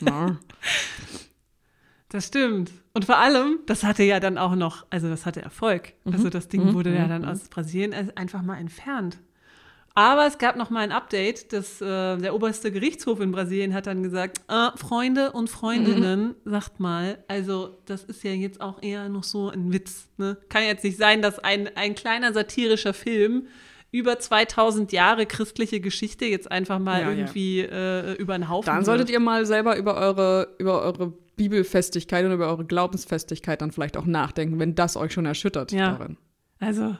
Ja. 0.00 0.38
Das 2.08 2.28
stimmt. 2.28 2.70
Und 2.94 3.04
vor 3.04 3.18
allem, 3.18 3.58
das 3.66 3.82
hatte 3.82 4.04
ja 4.04 4.20
dann 4.20 4.38
auch 4.38 4.54
noch, 4.54 4.86
also 4.90 5.08
das 5.08 5.26
hatte 5.26 5.42
Erfolg. 5.42 5.92
Mhm. 6.04 6.12
Also 6.12 6.30
das 6.30 6.46
Ding 6.46 6.64
mhm. 6.64 6.74
wurde 6.74 6.94
ja 6.94 7.04
mhm. 7.04 7.08
dann 7.08 7.24
aus 7.24 7.48
Brasilien 7.48 7.92
einfach 8.16 8.42
mal 8.42 8.58
entfernt. 8.58 9.18
Aber 9.96 10.26
es 10.26 10.36
gab 10.36 10.56
noch 10.56 10.68
mal 10.68 10.80
ein 10.80 10.92
Update. 10.92 11.54
Das, 11.54 11.80
äh, 11.80 12.18
der 12.18 12.34
oberste 12.34 12.70
Gerichtshof 12.70 13.18
in 13.18 13.32
Brasilien 13.32 13.72
hat 13.72 13.86
dann 13.86 14.02
gesagt, 14.02 14.42
äh, 14.46 14.68
Freunde 14.76 15.32
und 15.32 15.48
Freundinnen, 15.48 16.34
mhm. 16.44 16.50
sagt 16.50 16.80
mal, 16.80 17.24
also 17.28 17.78
das 17.86 18.04
ist 18.04 18.22
ja 18.22 18.32
jetzt 18.32 18.60
auch 18.60 18.82
eher 18.82 19.08
noch 19.08 19.24
so 19.24 19.48
ein 19.48 19.72
Witz. 19.72 20.06
Ne? 20.18 20.36
Kann 20.50 20.64
jetzt 20.64 20.84
nicht 20.84 20.98
sein, 20.98 21.22
dass 21.22 21.38
ein, 21.38 21.70
ein 21.76 21.94
kleiner 21.94 22.34
satirischer 22.34 22.92
Film 22.92 23.46
über 23.90 24.18
2000 24.18 24.92
Jahre 24.92 25.24
christliche 25.24 25.80
Geschichte 25.80 26.26
jetzt 26.26 26.52
einfach 26.52 26.78
mal 26.78 27.00
ja, 27.00 27.10
irgendwie 27.10 27.62
ja. 27.62 28.00
Äh, 28.00 28.12
über 28.16 28.36
den 28.36 28.50
Haufen 28.50 28.66
Dann 28.66 28.84
solltet 28.84 29.08
ihr 29.08 29.20
mal 29.20 29.46
selber 29.46 29.78
über 29.78 29.96
eure, 29.96 30.56
über 30.58 30.82
eure 30.82 31.14
Bibelfestigkeit 31.36 32.26
und 32.26 32.32
über 32.32 32.48
eure 32.48 32.66
Glaubensfestigkeit 32.66 33.62
dann 33.62 33.72
vielleicht 33.72 33.96
auch 33.96 34.04
nachdenken, 34.04 34.58
wenn 34.58 34.74
das 34.74 34.98
euch 34.98 35.14
schon 35.14 35.24
erschüttert 35.24 35.72
ja. 35.72 35.92
darin. 35.92 36.18
Also 36.58 36.96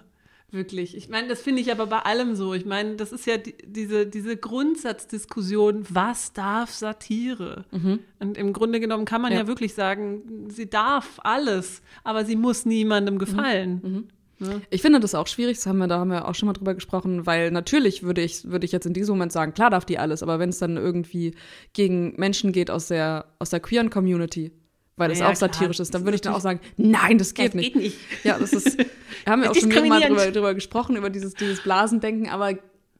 Wirklich. 0.52 0.96
Ich 0.96 1.08
meine, 1.08 1.28
das 1.28 1.40
finde 1.40 1.60
ich 1.60 1.72
aber 1.72 1.86
bei 1.86 1.98
allem 1.98 2.36
so. 2.36 2.54
Ich 2.54 2.64
meine, 2.64 2.94
das 2.94 3.12
ist 3.12 3.26
ja 3.26 3.36
die, 3.36 3.54
diese, 3.64 4.06
diese 4.06 4.36
Grundsatzdiskussion, 4.36 5.84
was 5.88 6.32
darf 6.32 6.70
Satire? 6.70 7.64
Mhm. 7.72 8.00
Und 8.20 8.38
im 8.38 8.52
Grunde 8.52 8.78
genommen 8.78 9.04
kann 9.04 9.20
man 9.22 9.32
ja. 9.32 9.40
ja. 9.40 9.46
wirklich 9.48 9.74
sagen, 9.74 10.48
sie 10.48 10.70
darf 10.70 11.18
alles, 11.22 11.82
aber 12.04 12.24
sie 12.24 12.36
muss 12.36 12.64
niemandem 12.64 13.18
gefallen. 13.18 13.80
Mhm. 13.82 13.90
Mhm. 13.90 14.08
Ja. 14.38 14.60
Ich 14.70 14.82
finde 14.82 15.00
das 15.00 15.14
auch 15.14 15.26
schwierig, 15.26 15.56
das 15.56 15.66
haben 15.66 15.78
wir, 15.78 15.88
da 15.88 15.98
haben 15.98 16.10
wir 16.10 16.28
auch 16.28 16.34
schon 16.34 16.46
mal 16.46 16.52
drüber 16.52 16.74
gesprochen, 16.74 17.26
weil 17.26 17.50
natürlich 17.50 18.02
würde 18.02 18.20
ich, 18.20 18.44
würde 18.44 18.66
ich 18.66 18.72
jetzt 18.72 18.86
in 18.86 18.92
diesem 18.92 19.14
Moment 19.14 19.32
sagen, 19.32 19.54
klar 19.54 19.70
darf 19.70 19.84
die 19.84 19.98
alles, 19.98 20.22
aber 20.22 20.38
wenn 20.38 20.50
es 20.50 20.58
dann 20.58 20.76
irgendwie 20.76 21.34
gegen 21.72 22.14
Menschen 22.16 22.52
geht 22.52 22.70
aus 22.70 22.88
der, 22.88 23.26
aus 23.38 23.50
der 23.50 23.60
queeren 23.60 23.88
Community, 23.88 24.52
weil 24.96 25.10
es 25.10 25.18
ja, 25.18 25.30
auch 25.30 25.36
satirisch 25.36 25.76
klar. 25.76 25.82
ist, 25.82 25.94
dann 25.94 26.04
würde 26.04 26.14
ich 26.14 26.22
dann 26.22 26.34
auch 26.34 26.40
sagen, 26.40 26.60
nein, 26.76 27.18
das 27.18 27.34
geht, 27.34 27.48
das 27.48 27.54
nicht. 27.54 27.74
geht 27.74 27.82
nicht. 27.82 27.98
Ja, 28.24 28.38
das 28.38 28.52
ist, 28.52 28.78
wir 28.78 28.86
haben 29.26 29.42
ja 29.42 29.50
auch 29.52 29.54
schon 29.54 29.88
mal 29.88 30.00
drüber, 30.00 30.30
drüber 30.30 30.54
gesprochen, 30.54 30.96
über 30.96 31.10
dieses, 31.10 31.34
dieses 31.34 31.62
Blasendenken, 31.62 32.28
aber 32.28 32.54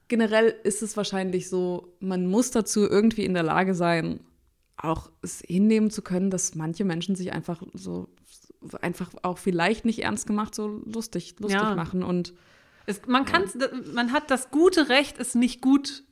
generell 0.08 0.54
ist 0.62 0.82
es 0.82 0.96
wahrscheinlich 0.96 1.48
so, 1.48 1.94
man 2.00 2.26
muss 2.26 2.50
dazu 2.50 2.88
irgendwie 2.88 3.24
in 3.24 3.34
der 3.34 3.42
Lage 3.42 3.74
sein, 3.74 4.20
auch 4.76 5.10
es 5.22 5.40
hinnehmen 5.40 5.90
zu 5.90 6.02
können, 6.02 6.30
dass 6.30 6.54
manche 6.54 6.84
Menschen 6.84 7.16
sich 7.16 7.32
einfach 7.32 7.62
so, 7.72 8.08
einfach 8.82 9.10
auch 9.22 9.38
vielleicht 9.38 9.86
nicht 9.86 10.02
ernst 10.02 10.26
gemacht 10.26 10.54
so 10.54 10.82
lustig, 10.84 11.36
lustig 11.38 11.60
ja. 11.60 11.74
machen 11.74 12.02
und 12.02 12.34
es, 12.88 13.00
man 13.08 13.24
kann, 13.24 13.44
man 13.94 14.12
hat 14.12 14.30
das 14.30 14.50
gute 14.50 14.88
Recht, 14.88 15.18
es 15.18 15.34
nicht 15.34 15.60
gut 15.60 16.04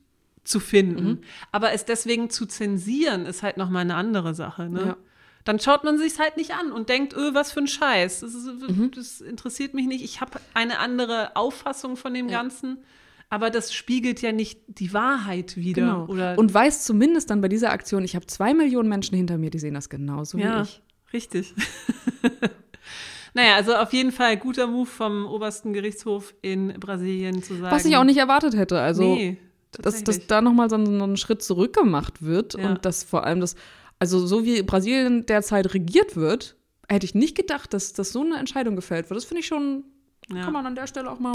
zu 0.43 0.59
finden, 0.61 1.07
mhm. 1.07 1.21
aber 1.53 1.73
es 1.73 1.85
deswegen 1.85 2.31
zu 2.31 2.47
zensieren, 2.47 3.27
ist 3.27 3.43
halt 3.43 3.59
noch 3.59 3.71
mal 3.71 3.81
eine 3.81 3.95
andere 3.95 4.35
Sache. 4.35 4.69
Ne? 4.69 4.81
Ja 4.81 4.97
dann 5.45 5.61
schaut 5.61 5.85
man 5.85 5.99
sich 5.99 6.19
halt 6.19 6.37
nicht 6.37 6.53
an 6.53 6.73
und 6.73 6.89
denkt, 6.89 7.15
öh, 7.15 7.35
was 7.35 7.53
für 7.53 7.61
ein 7.61 7.67
Scheiß. 7.67 8.21
Das, 8.21 8.35
ist, 8.35 8.47
mhm. 8.47 8.91
das 8.95 9.21
interessiert 9.21 9.75
mich 9.75 9.87
nicht. 9.87 10.03
Ich 10.03 10.21
habe 10.21 10.41
eine 10.55 10.79
andere 10.79 11.37
Auffassung 11.37 11.97
von 11.97 12.15
dem 12.15 12.29
ja. 12.29 12.39
Ganzen. 12.39 12.79
Aber 13.29 13.51
das 13.51 13.75
spiegelt 13.75 14.23
ja 14.23 14.33
nicht 14.33 14.61
die 14.69 14.93
Wahrheit 14.93 15.57
wieder. 15.57 16.07
Genau. 16.07 16.35
Und 16.37 16.55
weiß 16.55 16.85
zumindest 16.85 17.31
dann 17.31 17.41
bei 17.41 17.49
dieser 17.49 17.73
Aktion, 17.73 18.05
ich 18.05 18.15
habe 18.15 18.27
zwei 18.27 18.55
Millionen 18.55 18.89
Menschen 18.89 19.17
hinter 19.17 19.39
mir, 19.39 19.51
die 19.51 19.59
sehen 19.59 19.75
das 19.75 19.89
genauso 19.89 20.39
ja, 20.39 20.59
wie 20.59 20.63
ich. 20.63 20.83
Richtig. 21.13 21.55
naja, 23.35 23.57
also 23.57 23.75
auf 23.75 23.93
jeden 23.93 24.13
Fall 24.13 24.37
guter 24.37 24.67
Move 24.67 24.87
vom 24.87 25.27
obersten 25.27 25.73
Gerichtshof 25.73 26.35
in 26.43 26.69
Brasilien 26.81 27.43
zu 27.43 27.55
sagen. 27.55 27.71
Was 27.71 27.85
ich 27.85 27.97
auch 27.97 28.05
nicht 28.05 28.19
erwartet 28.19 28.57
hätte. 28.57 28.81
Also, 28.81 29.03
nee, 29.03 29.39
dass, 29.73 30.05
dass 30.05 30.27
da 30.27 30.41
nochmal 30.41 30.71
so, 30.71 30.83
so 30.85 31.05
ein 31.05 31.17
Schritt 31.17 31.43
zurück 31.43 31.75
gemacht 31.75 32.23
wird 32.23 32.55
ja. 32.55 32.69
und 32.69 32.85
dass 32.85 33.05
vor 33.05 33.25
allem 33.25 33.41
das 33.41 33.57
also 33.99 34.27
so 34.27 34.45
wie 34.45 34.63
Brasilien 34.63 35.27
derzeit 35.27 35.73
regiert 35.75 36.17
wird, 36.17 36.57
hätte 36.89 37.07
ich 37.07 37.15
nicht 37.15 37.37
gedacht, 37.37 37.73
dass, 37.73 37.93
dass 37.93 38.13
so 38.13 38.23
eine 38.23 38.37
Entscheidung 38.37 38.77
gefällt 38.77 39.09
wird. 39.11 39.17
Das 39.17 39.25
finde 39.25 39.41
ich 39.41 39.47
schon, 39.47 39.85
ja. 40.33 40.45
kann 40.45 40.53
man 40.53 40.67
an 40.67 40.75
der 40.75 40.87
Stelle 40.87 41.11
auch 41.11 41.19
mal 41.21 41.35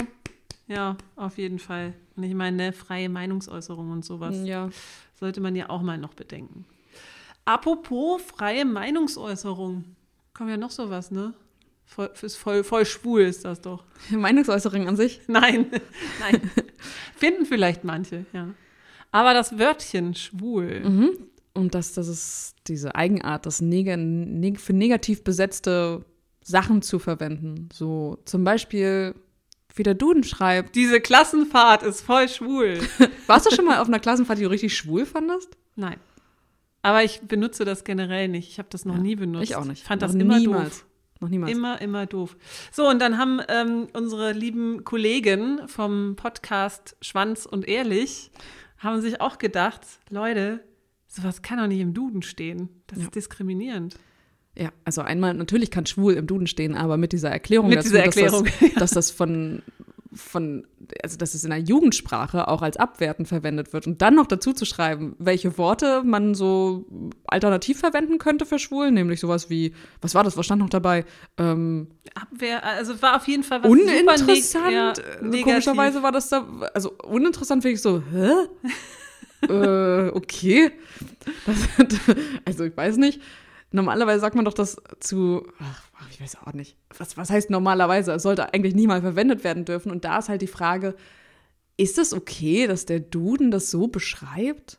Ja, 0.68 0.96
auf 1.16 1.38
jeden 1.38 1.58
Fall. 1.58 1.94
Und 2.16 2.22
ich 2.24 2.34
meine, 2.34 2.56
ne, 2.56 2.72
freie 2.72 3.08
Meinungsäußerung 3.08 3.90
und 3.90 4.04
sowas 4.04 4.36
Ja. 4.44 4.70
sollte 5.18 5.40
man 5.40 5.56
ja 5.56 5.70
auch 5.70 5.82
mal 5.82 5.98
noch 5.98 6.14
bedenken. 6.14 6.64
Apropos 7.44 8.22
freie 8.22 8.64
Meinungsäußerung. 8.64 9.84
Kommt 10.34 10.50
ja 10.50 10.56
noch 10.56 10.70
sowas, 10.70 11.10
ne? 11.10 11.34
Voll, 11.84 12.10
voll, 12.14 12.62
voll 12.62 12.86
schwul 12.86 13.22
ist 13.22 13.44
das 13.44 13.60
doch. 13.60 13.82
Meinungsäußerung 14.10 14.86
an 14.86 14.96
sich. 14.96 15.20
Nein, 15.26 15.66
nein. 16.20 16.50
Finden 17.16 17.46
vielleicht 17.46 17.82
manche, 17.82 18.26
ja. 18.32 18.50
Aber 19.10 19.34
das 19.34 19.58
Wörtchen 19.58 20.14
schwul. 20.14 20.80
Mhm. 20.88 21.10
Und 21.54 21.74
dass 21.74 21.92
das 21.94 22.08
ist 22.08 22.54
diese 22.68 22.94
Eigenart, 22.94 23.44
das 23.46 23.60
neg 23.60 23.96
neg 23.96 24.60
für 24.60 24.72
negativ 24.72 25.24
besetzte 25.24 26.04
Sachen 26.42 26.82
zu 26.82 26.98
verwenden. 26.98 27.68
So 27.72 28.18
zum 28.24 28.44
Beispiel, 28.44 29.14
wie 29.74 29.82
der 29.82 29.94
Duden 29.94 30.22
schreibt. 30.24 30.74
Diese 30.76 31.00
Klassenfahrt 31.00 31.82
ist 31.82 32.00
voll 32.02 32.28
schwul. 32.28 32.78
Warst 33.26 33.46
du 33.50 33.54
schon 33.54 33.64
mal 33.64 33.78
auf 33.80 33.88
einer 33.88 33.98
Klassenfahrt, 34.00 34.38
die 34.38 34.44
du 34.44 34.50
richtig 34.50 34.76
schwul 34.76 35.06
fandest? 35.06 35.56
Nein. 35.76 35.96
Aber 36.82 37.04
ich 37.04 37.20
benutze 37.20 37.64
das 37.64 37.84
generell 37.84 38.28
nicht. 38.28 38.48
Ich 38.48 38.58
habe 38.58 38.68
das 38.70 38.84
noch 38.84 38.94
Ja, 38.96 39.00
nie 39.00 39.16
benutzt. 39.16 39.44
Ich 39.50 39.56
auch 39.56 39.64
nicht. 39.64 39.82
Ich 39.82 39.84
fand 39.84 40.00
Noch 40.02 40.08
das 40.08 40.14
immer 40.16 40.38
niemals. 40.38 40.78
doof. 40.80 40.86
Noch 41.20 41.28
niemals. 41.28 41.52
Immer, 41.52 41.80
immer 41.82 42.06
doof. 42.06 42.36
So, 42.72 42.88
und 42.88 42.98
dann 43.00 43.18
haben 43.18 43.40
ähm, 43.48 43.88
unsere 43.92 44.32
lieben 44.32 44.84
Kollegen 44.84 45.68
vom 45.68 46.16
Podcast 46.16 46.96
Schwanz 47.02 47.44
und 47.44 47.68
Ehrlich 47.68 48.30
haben 48.78 49.02
sich 49.02 49.20
auch 49.20 49.36
gedacht, 49.36 49.82
Leute, 50.08 50.60
sowas 51.10 51.42
kann 51.42 51.58
doch 51.58 51.66
nicht 51.66 51.80
im 51.80 51.92
Duden 51.92 52.22
stehen. 52.22 52.68
Das 52.86 52.98
Ja. 52.98 53.04
ist 53.04 53.14
diskriminierend. 53.14 53.96
Ja, 54.56 54.70
also 54.84 55.00
einmal, 55.02 55.34
natürlich 55.34 55.70
kann 55.70 55.86
schwul 55.86 56.14
im 56.14 56.26
Duden 56.26 56.46
stehen, 56.46 56.74
aber 56.74 56.96
mit 56.96 57.12
dieser 57.12 57.30
Erklärung 57.30 57.68
Mit 57.68 57.78
dazu, 57.78 57.88
dieser 57.88 58.04
Erklärung, 58.04 58.44
dass 58.44 58.58
das, 58.60 58.74
dass 58.78 58.90
das 58.90 59.10
von, 59.10 59.62
von, 60.12 60.66
also 61.02 61.16
dass 61.16 61.34
es 61.34 61.44
in 61.44 61.50
der 61.50 61.60
Jugendsprache 61.60 62.48
auch 62.48 62.60
als 62.62 62.76
abwertend 62.76 63.28
verwendet 63.28 63.72
wird 63.72 63.86
und 63.86 64.02
dann 64.02 64.16
noch 64.16 64.26
dazu 64.26 64.52
zu 64.52 64.64
schreiben, 64.64 65.14
welche 65.18 65.56
Worte 65.56 66.02
man 66.04 66.34
so 66.34 66.84
alternativ 67.26 67.78
verwenden 67.78 68.18
könnte 68.18 68.44
für 68.44 68.58
schwul, 68.58 68.90
nämlich 68.90 69.20
sowas 69.20 69.50
wie, 69.50 69.72
was 70.00 70.14
war 70.16 70.24
das, 70.24 70.36
was 70.36 70.44
stand 70.46 70.60
noch 70.62 70.68
dabei? 70.68 71.04
Ähm, 71.38 71.88
Abwehr, 72.14 72.64
also 72.64 73.00
war 73.02 73.16
auf 73.16 73.28
jeden 73.28 73.44
Fall 73.44 73.62
was 73.62 73.70
super 73.70 73.84
neg 73.84 74.00
uninteressant. 74.08 74.72
ja, 74.72 74.92
negativ. 75.22 75.44
Komischerweise 75.44 76.02
war 76.02 76.12
das 76.12 76.28
da, 76.28 76.44
also 76.74 76.92
uninteressant 77.04 77.62
finde 77.62 77.74
ich 77.74 77.82
so, 77.82 78.02
hä? 78.12 78.32
Äh, 79.48 80.08
okay. 80.08 80.72
Das, 81.46 82.16
also 82.44 82.64
ich 82.64 82.76
weiß 82.76 82.96
nicht. 82.96 83.20
Normalerweise 83.72 84.20
sagt 84.20 84.34
man 84.34 84.44
doch 84.44 84.54
das 84.54 84.76
zu, 84.98 85.46
ach, 85.60 86.08
ich 86.10 86.20
weiß 86.20 86.38
auch 86.44 86.52
nicht. 86.52 86.76
Was, 86.98 87.16
was 87.16 87.30
heißt 87.30 87.50
normalerweise? 87.50 88.12
Es 88.12 88.22
sollte 88.22 88.52
eigentlich 88.52 88.74
niemals 88.74 89.02
verwendet 89.02 89.44
werden 89.44 89.64
dürfen. 89.64 89.92
Und 89.92 90.04
da 90.04 90.18
ist 90.18 90.28
halt 90.28 90.42
die 90.42 90.48
Frage, 90.48 90.96
ist 91.76 91.98
es 91.98 92.12
okay, 92.12 92.66
dass 92.66 92.84
der 92.84 93.00
Duden 93.00 93.50
das 93.50 93.70
so 93.70 93.86
beschreibt? 93.86 94.78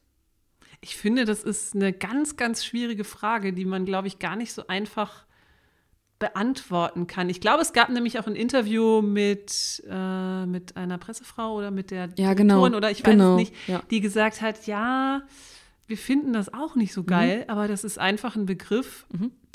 Ich 0.81 0.97
finde, 0.97 1.25
das 1.25 1.43
ist 1.43 1.75
eine 1.75 1.93
ganz, 1.93 2.35
ganz 2.35 2.65
schwierige 2.65 3.03
Frage, 3.03 3.53
die 3.53 3.65
man, 3.65 3.85
glaube 3.85 4.07
ich, 4.07 4.19
gar 4.19 4.35
nicht 4.35 4.51
so 4.51 4.67
einfach 4.67 5.25
beantworten 6.21 7.07
kann. 7.07 7.29
Ich 7.29 7.41
glaube, 7.41 7.61
es 7.61 7.73
gab 7.73 7.89
nämlich 7.89 8.17
auch 8.19 8.27
ein 8.27 8.35
Interview 8.35 9.01
mit, 9.01 9.83
äh, 9.89 10.45
mit 10.45 10.77
einer 10.77 10.97
Pressefrau 10.97 11.55
oder 11.57 11.71
mit 11.71 11.91
der 11.91 12.07
Ja, 12.17 12.33
genau. 12.33 12.65
Oder 12.65 12.89
ich 12.91 12.99
weiß 13.03 13.11
Genau, 13.11 13.33
es 13.33 13.39
nicht, 13.49 13.53
ja. 13.67 13.81
die 13.91 13.99
gesagt 13.99 14.41
hat, 14.41 14.65
ja, 14.67 15.23
wir 15.87 15.97
finden 15.97 16.31
das 16.31 16.53
auch 16.53 16.75
nicht 16.75 16.91
Mhm. 16.91 16.95
so 16.95 17.03
geil, 17.03 17.43
aber 17.49 17.67
das 17.67 17.83
ist 17.83 17.99
einfach 17.99 18.37
ein 18.37 18.45
Begriff, 18.45 19.05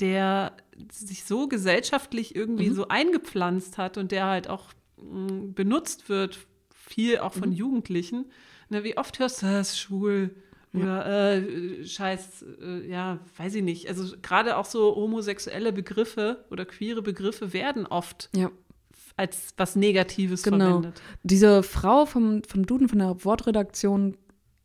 der 0.01 0.53
sich 0.93 1.25
so 1.25 1.49
gesellschaftlich 1.49 2.31
Mhm. 2.35 2.41
irgendwie 2.41 2.69
so 2.71 2.89
eingepflanzt 2.89 3.79
hat 3.79 3.97
und 3.97 4.13
der 4.13 4.27
halt 4.27 4.49
auch 4.51 4.73
mh, 4.99 5.53
benutzt 5.55 6.09
wird, 6.11 6.39
viel 6.75 7.19
auch 7.19 7.35
Mhm. 7.37 7.41
von 7.41 7.53
Jugendlichen. 7.53 8.27
Na, 8.69 8.83
wie 8.83 8.97
oft 8.99 9.19
hörst 9.19 9.43
du 9.43 9.47
das 9.47 9.79
schwul? 9.79 10.35
Oder 10.77 11.37
äh, 11.37 11.85
scheiß, 11.85 12.45
äh, 12.63 12.89
ja, 12.91 13.19
weiß 13.37 13.55
ich 13.55 13.63
nicht. 13.63 13.89
Also 13.89 14.17
gerade 14.23 14.57
auch 14.57 14.65
so 14.67 14.95
homosexuelle 14.97 15.73
Begriffe 15.73 16.45
oder 16.51 16.65
queere 16.65 17.03
Begriffe 17.03 17.53
werden 17.53 17.87
oft 17.87 18.29
Ja, 18.35 18.51
als 19.17 19.55
was 19.57 19.77
Negatives 19.77 20.43
genau. 20.43 20.65
verwendet. 20.67 21.01
Diese 21.23 21.63
Frau 21.63 22.07
vom, 22.07 22.43
vom 22.45 22.67
Duden, 22.67 22.89
von 22.89 22.99
der 22.99 23.25
Wortredaktion, 23.25 24.17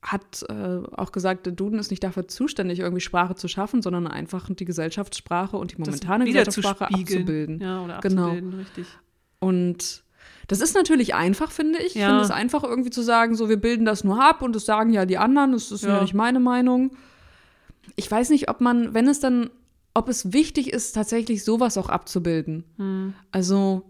hat 0.03 0.43
äh, 0.49 0.79
auch 0.97 1.11
gesagt, 1.11 1.45
der 1.45 1.53
Duden 1.53 1.77
ist 1.77 1.91
nicht 1.91 2.03
dafür 2.03 2.27
zuständig, 2.27 2.79
irgendwie 2.79 3.01
Sprache 3.01 3.35
zu 3.35 3.47
schaffen, 3.47 3.83
sondern 3.83 4.07
einfach 4.07 4.49
die 4.49 4.65
Gesellschaftssprache 4.65 5.57
und 5.57 5.73
die 5.73 5.77
momentane 5.77 6.25
Gesellschaftssprache 6.25 6.89
abzubilden. 6.89 7.59
Ja, 7.61 7.83
oder 7.83 7.99
Genau. 7.99 8.23
abzubilden, 8.29 8.53
richtig. 8.59 8.87
Und 9.39 10.03
das 10.47 10.59
ist 10.61 10.75
natürlich 10.75 11.13
einfach, 11.15 11.51
finde 11.51 11.79
ich. 11.79 11.87
Ich 11.87 11.95
Ja. 11.95 12.07
finde 12.09 12.23
es 12.23 12.31
einfach 12.31 12.63
irgendwie 12.63 12.89
zu 12.89 13.01
sagen, 13.01 13.35
so 13.35 13.47
wir 13.49 13.57
bilden 13.57 13.85
das 13.85 14.03
nur 14.03 14.21
ab 14.23 14.41
und 14.41 14.55
das 14.55 14.65
sagen 14.65 14.91
ja 14.91 15.05
die 15.05 15.17
anderen, 15.17 15.51
das 15.53 15.71
ist 15.71 15.83
ja, 15.83 15.95
Ja. 15.97 16.01
nicht 16.01 16.13
meine 16.13 16.39
Meinung. 16.39 16.91
Ich 17.95 18.09
weiß 18.09 18.29
nicht, 18.29 18.49
ob 18.49 18.61
man, 18.61 18.93
wenn 18.93 19.07
es 19.07 19.19
dann, 19.19 19.49
ob 19.93 20.07
es 20.09 20.33
wichtig 20.33 20.71
ist, 20.73 20.93
tatsächlich 20.93 21.43
sowas 21.43 21.77
auch 21.77 21.89
abzubilden. 21.89 22.63
Hm. 22.77 23.13
Also, 23.31 23.83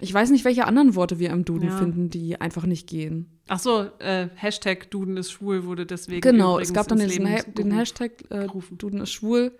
ich 0.00 0.12
weiß 0.12 0.30
nicht, 0.30 0.44
welche 0.44 0.66
anderen 0.66 0.94
Worte 0.94 1.18
wir 1.18 1.30
im 1.30 1.44
Duden 1.44 1.68
Ja. 1.68 1.76
finden, 1.78 2.10
die 2.10 2.40
einfach 2.40 2.66
nicht 2.66 2.86
gehen. 2.88 3.26
Ach 3.48 3.58
so, 3.58 3.86
äh, 3.98 4.28
Hashtag 4.34 4.90
Duden 4.90 5.16
ist 5.16 5.30
schwul 5.30 5.64
wurde 5.64 5.86
deswegen 5.86 6.20
Genau, 6.20 6.58
es 6.58 6.72
gab 6.72 6.88
dann 6.88 6.98
Leben 6.98 7.28
ha 7.30 7.42
den. 7.42 7.70
Hashtag 7.72 8.12
äh. 8.30 8.46
Duden 8.72 9.00
ist 9.00 9.12
schwul. 9.12 9.52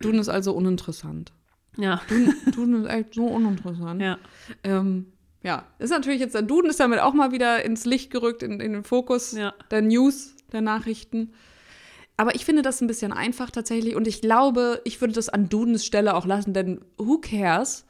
Duden 0.00 0.20
ist 0.20 0.28
also 0.28 0.52
uninteressant. 0.52 1.32
Ja, 1.76 2.00
Duden, 2.08 2.34
Duden 2.52 2.84
ist 2.84 2.90
echt 2.90 3.14
so 3.14 3.26
uninteressant. 3.26 4.00
ja. 4.02 4.18
Ähm, 4.64 5.06
ja, 5.44 5.64
ist 5.80 5.90
natürlich 5.90 6.20
jetzt, 6.20 6.34
der 6.34 6.42
Duden 6.42 6.70
ist 6.70 6.78
damit 6.78 7.00
auch 7.00 7.14
mal 7.14 7.32
wieder 7.32 7.64
ins 7.64 7.84
Licht 7.84 8.10
gerückt, 8.12 8.42
in, 8.44 8.60
in 8.60 8.72
den 8.72 8.84
Fokus 8.84 9.32
Ja. 9.32 9.52
der 9.70 9.82
News, 9.82 10.36
der 10.52 10.60
Nachrichten. 10.60 11.32
Aber 12.16 12.34
ich 12.36 12.44
finde 12.44 12.62
das 12.62 12.80
ein 12.80 12.86
bisschen 12.86 13.12
einfach 13.12 13.50
tatsächlich 13.50 13.96
und 13.96 14.06
ich 14.06 14.20
glaube, 14.20 14.80
ich 14.84 15.00
würde 15.00 15.14
das 15.14 15.28
an 15.28 15.48
Dudens 15.48 15.84
Stelle 15.84 16.14
auch 16.14 16.26
lassen, 16.26 16.52
denn 16.52 16.80
who 16.98 17.18
cares, 17.18 17.84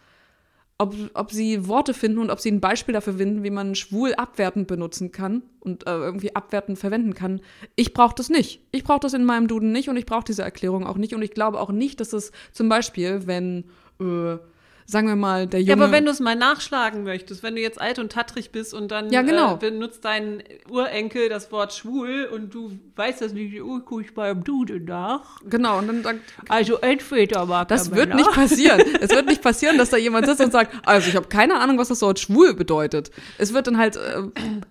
ob, 0.83 0.95
ob 1.15 1.31
sie 1.31 1.67
Worte 1.69 1.95
finden 1.95 2.19
und 2.19 2.31
ob 2.31 2.41
sie 2.41 2.51
ein 2.51 2.61
Beispiel 2.61 2.93
dafür 2.93 3.15
finden, 3.15 3.43
wie 3.43 3.51
man 3.51 3.75
schwul 3.75 4.15
abwertend 4.15 4.67
benutzen 4.67 5.13
kann 5.13 5.43
und 5.61 5.87
äh, 5.87 5.91
irgendwie 5.91 6.35
abwertend 6.35 6.79
verwenden 6.79 7.15
kann. 7.15 7.41
Ich 7.77 7.95
brauche 7.95 8.15
das 8.15 8.29
nicht. 8.29 8.61
Ich 8.73 8.85
brauche 8.85 9.01
das 9.01 9.15
in 9.15 9.25
meinem 9.25 9.49
Duden 9.49 9.73
nicht 9.73 9.89
und 9.89 9.97
ich 9.97 10.07
brauche 10.07 10.25
diese 10.25 10.43
Erklärung 10.43 10.87
auch 10.87 10.97
nicht 10.97 11.15
und 11.15 11.23
ich 11.23 11.33
glaube 11.33 11.61
auch 11.61 11.71
nicht, 11.71 12.01
dass 12.01 12.13
es 12.13 12.33
zum 12.53 12.69
Beispiel, 12.69 13.27
wenn, 13.27 13.65
äh, 14.01 14.39
sagen 14.87 15.07
wir 15.09 15.17
mal, 15.17 15.47
der 15.47 15.61
Junge... 15.61 15.71
Ja, 15.71 15.77
aber 15.77 15.93
wenn 15.93 16.05
du 16.05 16.11
es 16.11 16.21
mal 16.21 16.37
nachschlagen 16.37 17.03
möchtest, 17.05 17.43
wenn 17.43 17.55
du 17.55 17.61
jetzt 17.63 17.81
alt 17.81 17.99
und 17.99 18.13
tattrig 18.13 18.51
bist 18.51 18.75
und 18.75 18.91
dann 18.91 19.11
Ja, 19.13 19.23
genau. 19.23 19.55
äh, 19.55 19.59
benutzt 19.59 20.05
dein 20.05 20.43
Urenkel 20.69 21.29
das 21.29 21.51
Wort 21.53 21.73
schwul 21.73 22.29
und 22.33 22.53
du 22.55 22.73
weißt 22.97 23.21
das 23.23 23.33
nicht, 23.33 23.61
oh, 23.63 23.81
guck 23.85 24.03
ich 24.03 24.15
beim 24.15 24.45
Duden 24.45 24.85
nach. 24.85 25.41
Genau, 25.45 25.79
und 25.79 25.89
dann 25.89 26.03
sagt, 26.03 26.21
Also 26.49 26.77
entweder 26.77 27.47
mag 27.47 27.69
Das 27.69 27.91
wird 27.91 28.09
Männer. 28.11 28.17
nicht 28.17 28.33
passieren. 28.33 28.81
es 29.01 29.11
wird 29.11 29.27
nicht 29.27 29.43
passieren, 29.43 29.79
dass 29.79 29.91
da 29.91 29.97
jemand 29.97 30.27
sitzt 30.27 30.41
und 30.41 30.53
sagt, 30.53 30.75
also 30.87 31.09
ich 31.09 31.17
habe 31.17 31.29
keine 31.29 31.59
Ahnung, 31.61 31.79
was 31.79 31.89
das 31.89 32.03
Wort 32.03 32.19
schwul 32.21 32.55
bedeutet. 32.55 33.11
Es 33.39 33.55
wird 33.55 33.67
dann 33.67 33.79
halt, 33.79 33.97
äh, 33.97 34.23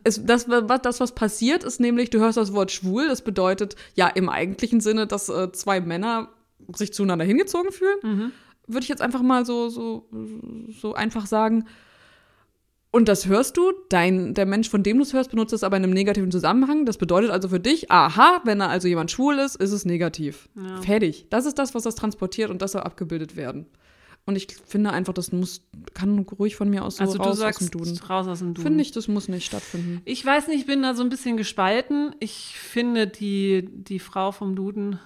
es, 0.03 0.23
das, 0.25 0.47
was- 0.49 0.81
das, 0.81 0.99
was 0.99 1.13
passiert, 1.15 1.63
ist 1.63 1.79
nämlich, 1.79 2.09
du 2.09 2.19
hörst 2.19 2.37
das 2.37 2.53
Wort 2.53 2.71
schwul, 2.71 3.07
das 3.07 3.21
bedeutet 3.21 3.75
ja 3.95 4.07
im 4.07 4.29
eigentlichen 4.29 4.81
Sinne, 4.81 5.07
dass 5.07 5.29
äh, 5.29 5.51
zwei 5.51 5.79
Männer 5.81 6.29
sich 6.75 6.93
zueinander 6.93 7.25
hingezogen 7.25 7.71
fühlen. 7.71 7.97
Mhm. 8.03 8.31
Würde 8.67 8.83
ich 8.83 8.89
jetzt 8.89 9.01
einfach 9.01 9.21
mal 9.21 9.45
so, 9.45 9.69
so, 9.69 10.07
so 10.69 10.93
einfach 10.93 11.25
sagen. 11.25 11.65
Und 12.93 13.07
das 13.07 13.25
hörst 13.25 13.55
du, 13.55 13.71
dein, 13.87 14.33
der 14.33 14.45
Mensch, 14.45 14.69
von 14.69 14.83
dem 14.83 14.97
du 14.97 15.03
es 15.03 15.13
hörst, 15.13 15.31
benutzt 15.31 15.53
es 15.53 15.63
aber 15.63 15.77
in 15.77 15.83
einem 15.83 15.93
negativen 15.93 16.29
Zusammenhang. 16.29 16.85
Das 16.85 16.97
bedeutet 16.97 17.31
also 17.31 17.47
für 17.47 17.59
dich, 17.59 17.89
aha, 17.89 18.41
wenn 18.43 18.59
da 18.59 18.67
also 18.67 18.87
jemand 18.87 19.11
schwul 19.11 19.39
ist, 19.39 19.55
ist 19.55 19.71
es 19.71 19.85
negativ. 19.85 20.49
Ja. 20.55 20.81
Fertig. 20.81 21.27
Das 21.29 21.45
ist 21.45 21.57
das, 21.57 21.73
was 21.73 21.83
das 21.83 21.95
transportiert 21.95 22.49
und 22.49 22.61
das 22.61 22.73
soll 22.73 22.81
abgebildet 22.81 23.37
werden. 23.37 23.67
Und 24.25 24.35
ich 24.35 24.47
finde 24.67 24.91
einfach, 24.91 25.13
das 25.13 25.31
muss, 25.31 25.61
kann 25.93 26.19
ruhig 26.19 26.55
von 26.55 26.69
mir 26.69 26.83
aus 26.83 26.97
so 26.97 27.03
Also 27.03 27.17
raus 27.17 27.27
du 27.27 27.33
sagst 27.41 27.61
aus 27.61 27.69
dem 27.69 27.79
Duden. 27.79 27.97
raus 28.07 28.27
aus 28.27 28.39
dem 28.39 28.53
Duden. 28.53 28.63
Finde 28.63 28.81
ich, 28.81 28.91
das 28.91 29.07
muss 29.07 29.27
nicht 29.29 29.45
stattfinden. 29.45 30.01
Ich 30.05 30.23
weiß 30.25 30.47
nicht, 30.47 30.59
ich 30.59 30.65
bin 30.67 30.83
da 30.83 30.93
so 30.93 31.01
ein 31.01 31.09
bisschen 31.09 31.37
gespalten. 31.37 32.13
Ich 32.19 32.55
finde, 32.57 33.07
die, 33.07 33.67
die 33.71 33.99
Frau 33.99 34.31
vom 34.31 34.55
Duden 34.55 34.99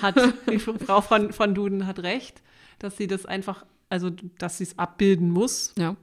hat, 0.00 0.14
die 0.50 0.58
Frau 0.58 1.00
von, 1.00 1.32
von 1.32 1.54
Duden 1.54 1.86
hat 1.86 1.98
recht, 1.98 2.42
dass 2.78 2.96
sie 2.96 3.06
das 3.06 3.26
einfach, 3.26 3.64
also 3.88 4.10
dass 4.38 4.58
sie 4.58 4.64
es 4.64 4.78
abbilden 4.78 5.30
muss. 5.30 5.72
Ja. 5.78 5.96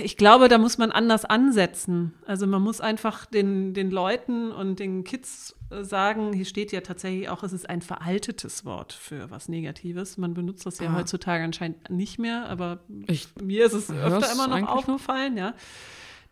Ich 0.00 0.16
glaube, 0.16 0.46
da 0.48 0.58
muss 0.58 0.78
man 0.78 0.92
anders 0.92 1.24
ansetzen. 1.24 2.14
Also 2.24 2.46
man 2.46 2.62
muss 2.62 2.80
einfach 2.80 3.26
den, 3.26 3.74
den 3.74 3.90
Leuten 3.90 4.52
und 4.52 4.78
den 4.78 5.02
Kids 5.02 5.56
äh, 5.70 5.82
sagen, 5.82 6.32
hier 6.32 6.44
steht 6.44 6.70
ja 6.70 6.82
tatsächlich 6.82 7.28
auch, 7.28 7.42
es 7.42 7.52
ist 7.52 7.68
ein 7.68 7.82
veraltetes 7.82 8.64
Wort 8.64 8.92
für 8.92 9.28
was 9.30 9.48
Negatives. 9.48 10.18
Man 10.18 10.34
benutzt 10.34 10.66
das 10.66 10.78
ja 10.78 10.90
Ah. 10.90 10.94
heutzutage 10.94 11.42
anscheinend 11.42 11.90
nicht 11.90 12.20
mehr, 12.20 12.48
aber 12.48 12.78
Ich 13.08 13.26
mir 13.42 13.66
ist 13.66 13.72
es 13.72 13.90
öfter 13.90 14.30
immer 14.32 14.46
noch 14.46 14.54
eigentlich 14.54 14.68
noch. 14.68 14.76
aufgefallen, 14.76 15.36
ja. 15.36 15.54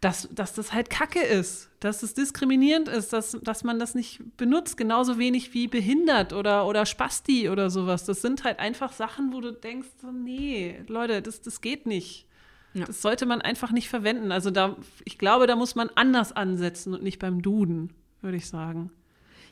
Dass, 0.05 0.29
dass 0.31 0.53
das 0.53 0.75
halt 0.75 0.91
Kacke 0.91 1.23
ist, 1.23 1.71
dass 1.81 2.03
es 2.03 2.13
diskriminierend 2.13 2.89
ist, 2.89 3.15
dass, 3.15 3.39
dass 3.43 3.65
man 3.65 3.79
das 3.79 3.95
nicht 3.95 4.21
benutzt, 4.37 4.77
genauso 4.77 5.17
wenig 5.17 5.55
wie 5.55 5.67
behindert 5.67 6.35
oder, 6.35 6.67
oder 6.67 6.85
Spasti 6.85 7.49
oder 7.49 7.71
sowas. 7.71 8.05
Das 8.05 8.21
sind 8.21 8.45
halt 8.45 8.59
einfach 8.59 8.93
Sachen, 8.93 9.33
wo 9.33 9.41
du 9.41 9.51
denkst, 9.51 9.89
so, 10.03 10.13
nee, 10.13 10.83
Leute, 10.89 11.23
das, 11.23 11.41
das 11.41 11.63
geht 11.63 11.87
nicht. 11.87 12.27
Ja. 12.75 12.85
Das 12.85 13.01
sollte 13.01 13.25
man 13.25 13.41
einfach 13.41 13.73
nicht 13.73 13.89
verwenden. 13.89 14.31
Also 14.31 14.51
da, 14.51 14.77
ich 15.07 15.17
glaube, 15.17 15.47
da 15.47 15.57
muss 15.57 15.75
man 15.75 15.89
anders 15.95 16.33
ansetzen 16.33 16.93
und 16.93 17.03
nicht 17.03 17.19
beim 17.19 17.41
Duden, 17.41 17.91
würde 18.21 18.37
ich 18.37 18.47
sagen. 18.47 18.91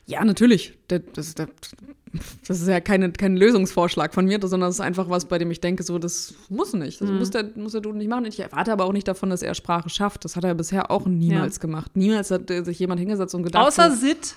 Ja, 0.05 0.23
natürlich. 0.25 0.73
Das, 0.87 1.01
das, 1.13 1.35
das 2.47 2.61
ist 2.61 2.67
ja 2.67 2.79
keine, 2.81 3.11
kein 3.11 3.37
Lösungsvorschlag 3.37 4.13
von 4.13 4.25
mir, 4.25 4.39
sondern 4.41 4.69
das 4.69 4.75
ist 4.75 4.81
einfach 4.81 5.09
was, 5.09 5.25
bei 5.25 5.37
dem 5.37 5.49
ich 5.49 5.61
denke, 5.61 5.83
so, 5.83 5.97
das 5.97 6.35
muss 6.49 6.73
nicht. 6.73 7.01
Das 7.01 7.09
mhm. 7.09 7.17
muss, 7.17 7.29
der, 7.31 7.49
muss 7.55 7.71
der 7.71 7.81
Duden 7.81 7.97
nicht 7.97 8.09
machen. 8.09 8.25
Ich 8.25 8.39
erwarte 8.39 8.71
aber 8.71 8.85
auch 8.85 8.93
nicht 8.93 9.07
davon, 9.07 9.29
dass 9.29 9.41
er 9.41 9.55
Sprache 9.55 9.89
schafft. 9.89 10.25
Das 10.25 10.35
hat 10.35 10.43
er 10.43 10.55
bisher 10.55 10.91
auch 10.91 11.05
niemals 11.05 11.55
ja. 11.55 11.61
gemacht. 11.61 11.95
Niemals 11.95 12.31
hat 12.31 12.49
sich 12.49 12.79
jemand 12.79 12.99
hingesetzt 12.99 13.33
und 13.33 13.43
gedacht. 13.43 13.65
Außer 13.65 13.91
so, 13.91 13.97
Sit. 13.97 14.35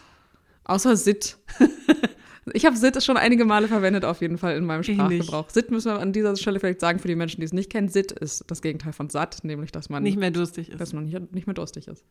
Außer 0.64 0.96
Sit. 0.96 1.36
ich 2.52 2.64
habe 2.64 2.76
Sit 2.76 3.02
schon 3.02 3.16
einige 3.16 3.44
Male 3.44 3.66
verwendet, 3.66 4.04
auf 4.04 4.20
jeden 4.20 4.38
Fall 4.38 4.56
in 4.56 4.64
meinem 4.64 4.84
Sprachgebrauch. 4.84 5.50
Sit 5.50 5.72
müssen 5.72 5.92
wir 5.92 5.98
an 5.98 6.12
dieser 6.12 6.36
Stelle 6.36 6.60
vielleicht 6.60 6.80
sagen, 6.80 7.00
für 7.00 7.08
die 7.08 7.16
Menschen, 7.16 7.40
die 7.40 7.44
es 7.44 7.52
nicht 7.52 7.70
kennen. 7.70 7.88
Sit 7.88 8.12
ist 8.12 8.44
das 8.46 8.62
Gegenteil 8.62 8.92
von 8.92 9.10
satt, 9.10 9.40
nämlich, 9.42 9.72
dass 9.72 9.88
man 9.90 10.04
nicht 10.04 10.18
mehr 10.18 10.30
durstig 10.30 10.70
ist. 10.70 10.80
Dass 10.80 10.92
man 10.92 11.06
nicht, 11.06 11.32
nicht 11.34 11.46
mehr 11.46 11.54
durstig 11.54 11.88
ist. 11.88 12.04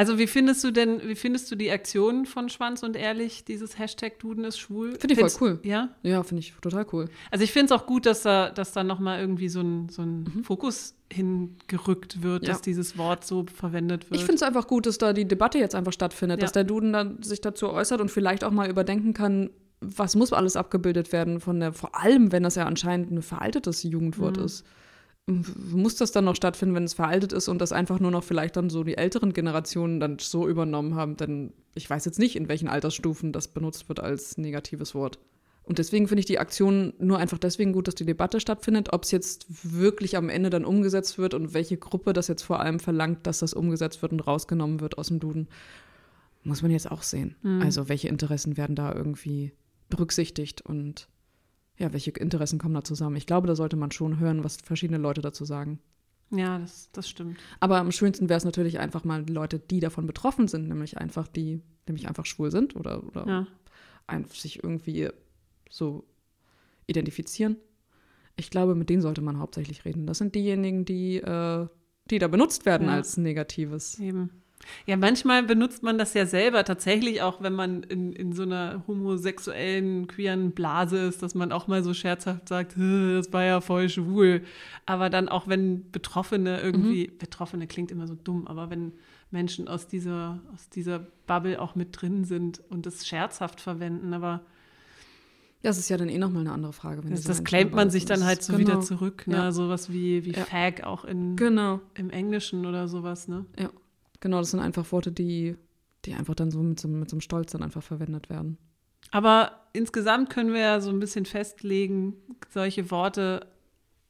Also 0.00 0.16
wie 0.16 0.26
findest 0.26 0.64
du 0.64 0.70
denn, 0.70 1.06
wie 1.06 1.14
findest 1.14 1.50
du 1.50 1.56
die 1.56 1.70
Aktion 1.70 2.24
von 2.24 2.48
Schwanz 2.48 2.82
und 2.82 2.96
Ehrlich, 2.96 3.44
dieses 3.44 3.78
Hashtag 3.78 4.18
Duden 4.18 4.44
ist 4.44 4.58
schwul? 4.58 4.92
Finde 4.92 5.12
ich 5.12 5.18
Find's, 5.18 5.36
voll 5.36 5.50
cool. 5.50 5.60
Ja? 5.62 5.90
Ja, 6.02 6.22
finde 6.22 6.40
ich 6.40 6.54
total 6.62 6.86
cool. 6.94 7.10
Also 7.30 7.44
ich 7.44 7.52
finde 7.52 7.66
es 7.66 7.78
auch 7.78 7.84
gut, 7.84 8.06
dass 8.06 8.22
da, 8.22 8.48
dass 8.48 8.72
da 8.72 8.82
nochmal 8.82 9.20
irgendwie 9.20 9.50
so 9.50 9.60
ein, 9.60 9.90
so 9.90 10.00
ein 10.00 10.20
mhm. 10.22 10.44
Fokus 10.44 10.94
hingerückt 11.12 12.22
wird, 12.22 12.44
ja. 12.44 12.48
dass 12.54 12.62
dieses 12.62 12.96
Wort 12.96 13.26
so 13.26 13.44
verwendet 13.54 14.10
wird. 14.10 14.18
Ich 14.18 14.24
finde 14.24 14.36
es 14.36 14.42
einfach 14.42 14.66
gut, 14.68 14.86
dass 14.86 14.96
da 14.96 15.12
die 15.12 15.28
Debatte 15.28 15.58
jetzt 15.58 15.74
einfach 15.74 15.92
stattfindet, 15.92 16.38
ja. 16.38 16.44
dass 16.44 16.52
der 16.52 16.64
Duden 16.64 16.94
dann 16.94 17.22
sich 17.22 17.42
dazu 17.42 17.68
äußert 17.68 18.00
und 18.00 18.10
vielleicht 18.10 18.42
auch 18.42 18.52
mal 18.52 18.70
überdenken 18.70 19.12
kann, 19.12 19.50
was 19.82 20.16
muss 20.16 20.32
alles 20.32 20.56
abgebildet 20.56 21.12
werden 21.12 21.40
von 21.40 21.60
der, 21.60 21.74
vor 21.74 21.94
allem 21.94 22.32
wenn 22.32 22.42
das 22.42 22.54
ja 22.54 22.64
anscheinend 22.64 23.10
ein 23.10 23.20
veraltetes 23.20 23.82
Jugendwort 23.82 24.38
mhm. 24.38 24.44
ist 24.44 24.64
muss 25.30 25.96
das 25.96 26.12
dann 26.12 26.24
noch 26.24 26.36
stattfinden, 26.36 26.74
wenn 26.74 26.84
es 26.84 26.94
veraltet 26.94 27.32
ist 27.32 27.48
und 27.48 27.60
das 27.60 27.72
einfach 27.72 28.00
nur 28.00 28.10
noch 28.10 28.24
vielleicht 28.24 28.56
dann 28.56 28.70
so 28.70 28.84
die 28.84 28.96
älteren 28.96 29.32
Generationen 29.32 30.00
dann 30.00 30.18
so 30.18 30.48
übernommen 30.48 30.94
haben? 30.94 31.16
Denn 31.16 31.52
ich 31.74 31.88
weiß 31.88 32.04
jetzt 32.04 32.18
nicht, 32.18 32.36
in 32.36 32.48
welchen 32.48 32.68
Altersstufen 32.68 33.32
das 33.32 33.48
benutzt 33.48 33.88
wird 33.88 34.00
als 34.00 34.38
negatives 34.38 34.94
Wort. 34.94 35.18
Und 35.62 35.78
deswegen 35.78 36.08
finde 36.08 36.20
ich 36.20 36.26
die 36.26 36.38
Aktion 36.38 36.94
nur 36.98 37.18
einfach 37.18 37.38
deswegen 37.38 37.72
gut, 37.72 37.86
dass 37.86 37.94
die 37.94 38.04
Debatte 38.04 38.40
stattfindet, 38.40 38.92
ob 38.92 39.04
es 39.04 39.10
jetzt 39.10 39.46
wirklich 39.62 40.16
am 40.16 40.28
Ende 40.28 40.50
dann 40.50 40.64
umgesetzt 40.64 41.18
wird 41.18 41.32
und 41.34 41.54
welche 41.54 41.76
Gruppe 41.76 42.12
das 42.12 42.28
jetzt 42.28 42.42
vor 42.42 42.60
allem 42.60 42.80
verlangt, 42.80 43.26
dass 43.26 43.38
das 43.38 43.54
umgesetzt 43.54 44.02
wird 44.02 44.12
und 44.12 44.20
rausgenommen 44.20 44.80
wird 44.80 44.98
aus 44.98 45.08
dem 45.08 45.20
Duden. 45.20 45.48
Muss 46.42 46.62
man 46.62 46.70
jetzt 46.70 46.90
auch 46.90 47.02
sehen. 47.02 47.36
Mhm. 47.42 47.62
Also 47.62 47.88
welche 47.88 48.08
Interessen 48.08 48.56
werden 48.56 48.74
da 48.74 48.94
irgendwie 48.94 49.52
berücksichtigt 49.90 50.62
und 50.62 51.06
ja, 51.80 51.92
welche 51.94 52.10
Interessen 52.10 52.58
kommen 52.58 52.74
da 52.74 52.84
zusammen? 52.84 53.16
Ich 53.16 53.26
glaube, 53.26 53.46
da 53.46 53.56
sollte 53.56 53.76
man 53.76 53.90
schon 53.90 54.20
hören, 54.20 54.44
was 54.44 54.58
verschiedene 54.58 54.98
Leute 54.98 55.22
dazu 55.22 55.46
sagen. 55.46 55.80
Ja, 56.30 56.58
das, 56.58 56.90
das 56.92 57.08
stimmt. 57.08 57.38
Aber 57.58 57.78
am 57.78 57.90
schönsten 57.90 58.28
wäre 58.28 58.36
es 58.36 58.44
natürlich 58.44 58.78
einfach 58.78 59.02
mal 59.04 59.24
die 59.24 59.32
Leute, 59.32 59.58
die 59.58 59.80
davon 59.80 60.06
betroffen 60.06 60.46
sind, 60.46 60.68
nämlich 60.68 60.98
einfach 60.98 61.26
die, 61.26 61.60
nämlich 61.88 62.06
einfach 62.06 62.26
schwul 62.26 62.50
sind 62.50 62.76
oder, 62.76 63.02
oder 63.02 63.26
ja. 63.26 63.46
einfach 64.06 64.34
sich 64.34 64.62
irgendwie 64.62 65.08
so 65.70 66.04
identifizieren. 66.86 67.56
Ich 68.36 68.50
glaube, 68.50 68.74
mit 68.74 68.90
denen 68.90 69.02
sollte 69.02 69.22
man 69.22 69.38
hauptsächlich 69.38 69.84
reden. 69.84 70.06
Das 70.06 70.18
sind 70.18 70.34
diejenigen, 70.34 70.84
die, 70.84 71.16
äh, 71.16 71.66
die 72.10 72.18
da 72.18 72.28
benutzt 72.28 72.66
werden 72.66 72.88
ja. 72.88 72.94
als 72.94 73.16
Negatives. 73.16 73.98
Eben. 73.98 74.42
Ja, 74.86 74.96
manchmal 74.96 75.42
benutzt 75.42 75.82
man 75.82 75.98
das 75.98 76.14
ja 76.14 76.26
selber 76.26 76.64
tatsächlich 76.64 77.22
auch, 77.22 77.42
wenn 77.42 77.54
man 77.54 77.82
in, 77.84 78.12
in 78.12 78.32
so 78.32 78.42
einer 78.42 78.82
homosexuellen, 78.86 80.06
queeren 80.06 80.52
Blase 80.52 80.98
ist, 80.98 81.22
dass 81.22 81.34
man 81.34 81.52
auch 81.52 81.66
mal 81.66 81.82
so 81.82 81.94
scherzhaft 81.94 82.48
sagt, 82.48 82.74
das 82.76 83.32
war 83.32 83.44
ja 83.44 83.60
voll 83.60 83.88
schwul. 83.88 84.42
Aber 84.86 85.10
dann 85.10 85.28
auch, 85.28 85.48
wenn 85.48 85.90
Betroffene 85.90 86.60
irgendwie, 86.60 87.08
mhm. 87.08 87.18
Betroffene 87.18 87.66
klingt 87.66 87.90
immer 87.90 88.06
so 88.06 88.14
dumm, 88.14 88.46
aber 88.46 88.70
wenn 88.70 88.92
Menschen 89.30 89.68
aus 89.68 89.86
dieser, 89.86 90.40
aus 90.54 90.68
dieser 90.68 91.06
Bubble 91.26 91.60
auch 91.60 91.74
mit 91.74 92.00
drin 92.00 92.24
sind 92.24 92.62
und 92.68 92.86
das 92.86 93.06
scherzhaft 93.06 93.60
verwenden, 93.60 94.12
aber 94.12 94.40
das 95.62 95.76
ist 95.76 95.90
ja 95.90 95.98
dann 95.98 96.08
eh 96.08 96.16
nochmal 96.16 96.40
eine 96.40 96.52
andere 96.52 96.72
Frage. 96.72 97.02
das, 97.02 97.22
das 97.22 97.44
claimt 97.44 97.74
man 97.74 97.90
sich 97.90 98.06
dann 98.06 98.24
halt 98.24 98.42
so 98.42 98.54
genau. 98.54 98.66
wieder 98.66 98.80
zurück. 98.80 99.26
Ne? 99.26 99.36
Ja. 99.36 99.52
Sowas 99.52 99.92
wie, 99.92 100.24
wie 100.24 100.32
ja. 100.32 100.44
Fag 100.44 100.84
auch 100.84 101.04
in, 101.04 101.36
genau. 101.36 101.80
im 101.94 102.08
Englischen 102.08 102.64
oder 102.64 102.88
sowas. 102.88 103.28
Ne? 103.28 103.44
Ja. 103.58 103.70
Genau, 104.20 104.38
das 104.38 104.50
sind 104.50 104.60
einfach 104.60 104.90
Worte, 104.92 105.12
die, 105.12 105.56
die 106.04 106.14
einfach 106.14 106.34
dann 106.34 106.50
so 106.50 106.60
mit, 106.62 106.78
so 106.78 106.88
mit 106.88 107.08
so 107.10 107.16
einem 107.16 107.20
Stolz 107.20 107.52
dann 107.52 107.62
einfach 107.62 107.82
verwendet 107.82 108.30
werden. 108.30 108.58
Aber 109.10 109.52
insgesamt 109.72 110.30
können 110.30 110.52
wir 110.52 110.60
ja 110.60 110.80
so 110.80 110.90
ein 110.90 111.00
bisschen 111.00 111.24
festlegen, 111.24 112.14
solche 112.52 112.90
Worte, 112.90 113.46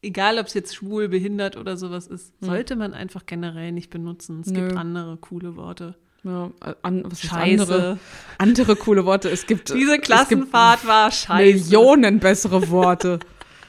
egal 0.02 0.38
ob 0.38 0.46
es 0.46 0.54
jetzt 0.54 0.74
schwul, 0.74 1.08
behindert 1.08 1.56
oder 1.56 1.76
sowas 1.76 2.06
ist, 2.06 2.34
hm. 2.40 2.48
sollte 2.48 2.76
man 2.76 2.92
einfach 2.92 3.24
generell 3.26 3.72
nicht 3.72 3.90
benutzen. 3.90 4.40
Es 4.40 4.48
Nö. 4.48 4.66
gibt 4.66 4.76
andere 4.76 5.16
coole 5.16 5.56
Worte. 5.56 5.96
Ja, 6.22 6.50
an, 6.82 7.04
was 7.06 7.20
scheiße. 7.22 7.62
Andere, 7.62 7.98
andere 8.36 8.76
coole 8.76 9.06
Worte. 9.06 9.30
Es 9.30 9.46
gibt 9.46 9.72
diese 9.72 9.98
Klassenfahrt 9.98 10.80
gibt 10.80 10.88
war 10.88 11.10
scheiße. 11.10 11.42
Millionen 11.42 12.18
bessere 12.18 12.68
Worte. 12.68 13.20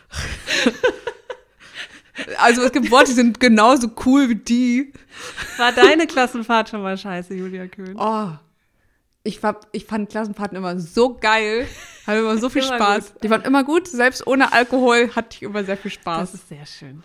Also 2.37 2.61
es 2.61 2.71
gibt 2.71 2.91
Worte, 2.91 3.07
die 3.07 3.15
sind 3.15 3.39
genauso 3.39 3.91
cool 4.05 4.29
wie 4.29 4.35
die. 4.35 4.93
War 5.57 5.71
deine 5.71 6.07
Klassenfahrt 6.07 6.69
schon 6.69 6.81
mal 6.81 6.97
scheiße, 6.97 7.33
Julia 7.33 7.67
Köhn? 7.67 7.95
Oh. 7.97 8.29
Ich, 9.23 9.43
war, 9.43 9.59
ich 9.71 9.85
fand 9.85 10.09
Klassenfahrten 10.09 10.57
immer 10.57 10.79
so 10.79 11.15
geil. 11.15 11.67
Hatte 12.07 12.19
immer 12.19 12.37
so 12.37 12.49
viel 12.49 12.63
Spaß. 12.63 13.13
Gut. 13.13 13.23
Die 13.23 13.29
waren 13.29 13.43
immer 13.43 13.63
gut. 13.63 13.87
Selbst 13.87 14.25
ohne 14.25 14.51
Alkohol 14.51 15.15
hatte 15.15 15.37
ich 15.37 15.43
immer 15.43 15.63
sehr 15.63 15.77
viel 15.77 15.91
Spaß. 15.91 16.31
Das 16.31 16.41
ist 16.41 16.49
sehr 16.49 16.65
schön. 16.65 17.03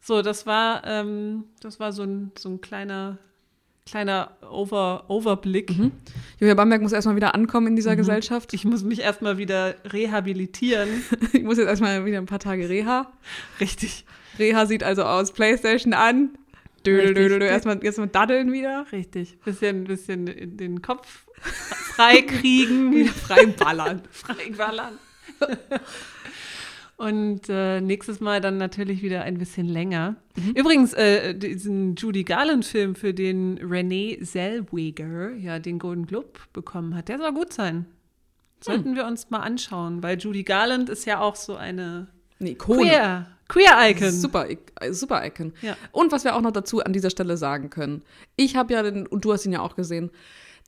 So, 0.00 0.20
das 0.20 0.46
war, 0.46 0.82
ähm, 0.84 1.44
das 1.60 1.78
war 1.80 1.92
so 1.92 2.02
ein, 2.02 2.32
so 2.36 2.48
ein 2.48 2.60
kleiner, 2.60 3.18
kleiner 3.86 4.36
Over, 4.50 5.04
Overblick. 5.08 5.78
Mhm. 5.78 5.92
Julia 6.40 6.54
Bamberg 6.54 6.82
muss 6.82 6.92
erstmal 6.92 7.16
wieder 7.16 7.34
ankommen 7.34 7.68
in 7.68 7.76
dieser 7.76 7.92
mhm. 7.92 7.98
Gesellschaft. 7.98 8.52
Ich 8.52 8.64
muss 8.64 8.82
mich 8.82 9.00
erstmal 9.00 9.38
wieder 9.38 9.76
rehabilitieren. 9.84 10.88
ich 11.32 11.44
muss 11.44 11.58
jetzt 11.58 11.68
erstmal 11.68 12.04
wieder 12.04 12.18
ein 12.18 12.26
paar 12.26 12.40
Tage 12.40 12.68
Reha. 12.68 13.12
Richtig. 13.60 14.04
Reha 14.38 14.66
sieht 14.66 14.82
also 14.82 15.04
aus, 15.04 15.32
Playstation 15.32 15.92
an. 15.92 16.30
Dödel, 16.86 17.14
dödel, 17.14 17.28
dödel, 17.30 17.48
erstmal, 17.48 17.82
erstmal 17.82 18.08
daddeln 18.08 18.52
wieder. 18.52 18.86
Richtig. 18.92 19.38
Bisschen, 19.40 19.84
bisschen 19.84 20.56
den 20.56 20.82
Kopf 20.82 21.26
freikriegen. 21.40 22.92
wieder 22.94 23.12
frei 23.12 23.46
ballern. 23.46 24.02
frei 24.10 24.50
ballern. 24.56 24.98
Und 26.96 27.48
äh, 27.48 27.80
nächstes 27.80 28.20
Mal 28.20 28.40
dann 28.40 28.56
natürlich 28.56 29.02
wieder 29.02 29.22
ein 29.22 29.38
bisschen 29.38 29.66
länger. 29.66 30.16
Mhm. 30.36 30.50
Übrigens, 30.52 30.92
äh, 30.92 31.34
diesen 31.34 31.96
Judy 31.96 32.22
Garland-Film, 32.22 32.94
für 32.94 33.12
den 33.12 33.58
Renee 33.58 34.20
Zellweger 34.22 35.32
ja 35.32 35.58
den 35.58 35.78
Golden 35.78 36.06
Globe 36.06 36.38
bekommen 36.52 36.94
hat, 36.94 37.08
der 37.08 37.18
soll 37.18 37.32
gut 37.32 37.52
sein. 37.52 37.86
Sollten 38.60 38.90
hm. 38.90 38.96
wir 38.96 39.06
uns 39.06 39.28
mal 39.28 39.40
anschauen, 39.40 40.02
weil 40.02 40.18
Judy 40.18 40.42
Garland 40.42 40.88
ist 40.88 41.04
ja 41.04 41.20
auch 41.20 41.36
so 41.36 41.56
eine, 41.56 42.08
eine 42.40 42.50
Ikone. 42.50 42.80
Queer, 42.80 43.26
Queer 43.54 43.90
Icon. 43.90 44.10
Super, 44.10 44.50
äh, 44.50 44.92
super 44.92 45.24
Icon. 45.24 45.52
Ja. 45.62 45.76
Und 45.92 46.10
was 46.10 46.24
wir 46.24 46.34
auch 46.34 46.40
noch 46.40 46.50
dazu 46.50 46.82
an 46.82 46.92
dieser 46.92 47.10
Stelle 47.10 47.36
sagen 47.36 47.70
können. 47.70 48.02
Ich 48.34 48.56
habe 48.56 48.72
ja 48.72 48.82
den, 48.82 49.06
und 49.06 49.24
du 49.24 49.32
hast 49.32 49.46
ihn 49.46 49.52
ja 49.52 49.60
auch 49.60 49.76
gesehen, 49.76 50.10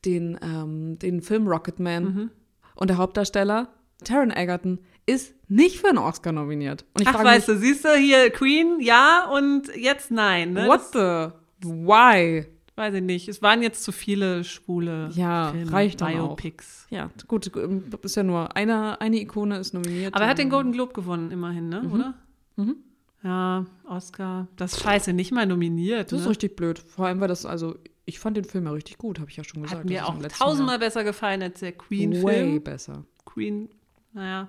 den, 0.04 0.38
ähm, 0.40 0.96
den 1.00 1.20
Film 1.20 1.48
Rocketman. 1.48 2.04
Mhm. 2.04 2.30
Und 2.76 2.88
der 2.88 2.98
Hauptdarsteller, 2.98 3.68
Taron 4.04 4.30
Egerton, 4.30 4.78
ist 5.04 5.34
nicht 5.48 5.80
für 5.80 5.88
einen 5.88 5.98
Oscar 5.98 6.30
nominiert. 6.30 6.84
Und 6.94 7.02
ich 7.02 7.08
Ach, 7.08 7.24
weißt 7.24 7.48
mich, 7.48 7.56
du, 7.56 7.62
siehst 7.62 7.84
du 7.84 7.96
hier 7.96 8.30
Queen, 8.30 8.78
ja, 8.80 9.28
und 9.32 9.68
jetzt 9.74 10.12
nein. 10.12 10.52
Ne? 10.52 10.68
What 10.68 10.92
the? 10.92 11.68
Why? 11.68 12.46
Weiß 12.76 12.94
ich 12.94 13.02
nicht. 13.02 13.28
Es 13.28 13.42
waren 13.42 13.62
jetzt 13.62 13.82
zu 13.82 13.90
viele 13.90 14.44
schwule 14.44 15.08
ja, 15.14 15.50
Filme, 15.50 15.72
reicht 15.72 15.98
Biopics. 15.98 16.84
Auch. 16.86 16.92
Ja, 16.92 17.10
gut, 17.26 17.46
ist 17.46 18.16
ja 18.16 18.22
nur 18.22 18.54
eine, 18.54 19.00
eine 19.00 19.18
Ikone 19.18 19.58
ist 19.58 19.74
nominiert. 19.74 20.14
Aber 20.14 20.24
er 20.24 20.30
hat 20.30 20.38
den 20.38 20.50
Golden 20.50 20.72
Globe 20.72 20.92
gewonnen, 20.92 21.32
immerhin, 21.32 21.68
ne? 21.68 21.82
Mhm. 21.82 21.92
oder? 21.92 22.14
Mhm. 22.56 22.76
Ja, 23.22 23.66
Oscar. 23.88 24.48
Das 24.56 24.80
scheiße, 24.80 25.12
nicht 25.12 25.32
mal 25.32 25.46
nominiert. 25.46 26.12
Das 26.12 26.18
ne? 26.18 26.24
ist 26.24 26.30
richtig 26.30 26.56
blöd. 26.56 26.78
Vor 26.78 27.06
allem, 27.06 27.20
weil 27.20 27.28
das, 27.28 27.44
also, 27.46 27.78
ich 28.04 28.18
fand 28.18 28.36
den 28.36 28.44
Film 28.44 28.66
ja 28.66 28.70
richtig 28.72 28.98
gut, 28.98 29.18
habe 29.18 29.30
ich 29.30 29.36
ja 29.36 29.44
schon 29.44 29.62
gesagt. 29.62 29.80
Hat 29.80 29.88
mir 29.88 30.06
auch 30.06 30.16
tausendmal 30.28 30.78
besser 30.78 31.02
gefallen 31.02 31.42
als 31.42 31.60
der 31.60 31.72
Queen-Film. 31.72 32.24
Way 32.24 32.60
besser. 32.60 33.04
Queen, 33.24 33.68
naja. 34.12 34.48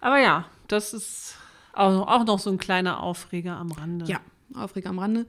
Aber 0.00 0.18
ja, 0.18 0.46
das 0.68 0.94
ist 0.94 1.36
auch, 1.72 2.06
auch 2.06 2.24
noch 2.24 2.38
so 2.38 2.50
ein 2.50 2.58
kleiner 2.58 3.02
Aufreger 3.02 3.56
am 3.56 3.72
Rande. 3.72 4.06
Ja, 4.06 4.20
Aufreger 4.54 4.90
am 4.90 4.98
Rande. 4.98 5.26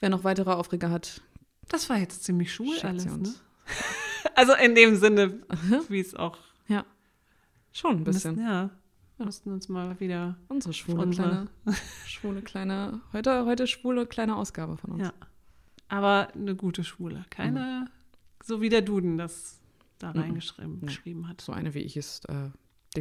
Wer 0.00 0.10
noch 0.10 0.22
weitere 0.22 0.50
Aufreger 0.50 0.90
hat. 0.90 1.22
Das 1.68 1.88
war 1.90 1.98
jetzt 1.98 2.24
ziemlich 2.24 2.52
schwul 2.52 2.78
alles, 2.82 3.06
ne? 3.06 3.34
also 4.34 4.54
in 4.54 4.74
dem 4.74 4.96
Sinne, 4.96 5.40
wie 5.88 6.00
es 6.00 6.14
auch. 6.14 6.38
Ja. 6.68 6.84
Schon 7.72 7.96
ein 7.96 8.04
bisschen. 8.04 8.36
Müssen, 8.36 8.46
ja. 8.46 8.70
Wir 9.16 9.26
mussten 9.26 9.52
uns 9.52 9.68
mal 9.68 9.98
wieder. 10.00 10.36
Unsere 10.48 10.72
schwule 10.72 11.02
unsere 11.02 11.28
kleine. 11.28 11.48
schwule 12.06 12.42
kleine. 12.42 13.00
Heute, 13.12 13.46
heute 13.46 13.66
schwule 13.66 14.06
kleine 14.06 14.36
Ausgabe 14.36 14.76
von 14.76 14.92
uns. 14.92 15.04
Ja. 15.04 15.12
Aber 15.88 16.28
eine 16.34 16.56
gute 16.56 16.82
Schwule. 16.82 17.24
Keine, 17.30 17.86
mhm. 17.86 17.90
so 18.42 18.60
wie 18.60 18.68
der 18.68 18.82
Duden 18.82 19.16
das 19.16 19.60
da 19.98 20.12
mhm. 20.12 20.20
reingeschrieben 20.20 21.22
nee. 21.22 21.28
hat. 21.28 21.40
So 21.40 21.52
eine, 21.52 21.74
wie 21.74 21.80
ich 21.80 21.96
es 21.96 22.22
äh, 22.24 22.50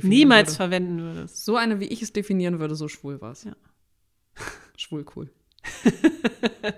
Niemals 0.02 0.50
würde. 0.50 0.58
verwenden 0.58 1.00
würdest. 1.00 1.46
So 1.46 1.56
eine, 1.56 1.80
wie 1.80 1.88
ich 1.88 2.04
es 2.04 2.14
definieren 2.14 2.60
würde, 2.60 2.76
so 2.76 2.88
schwul 2.88 3.20
war 3.22 3.32
es. 3.32 3.46
Ja. 3.46 3.56
Schwul 4.78 5.06
cool. 5.16 5.32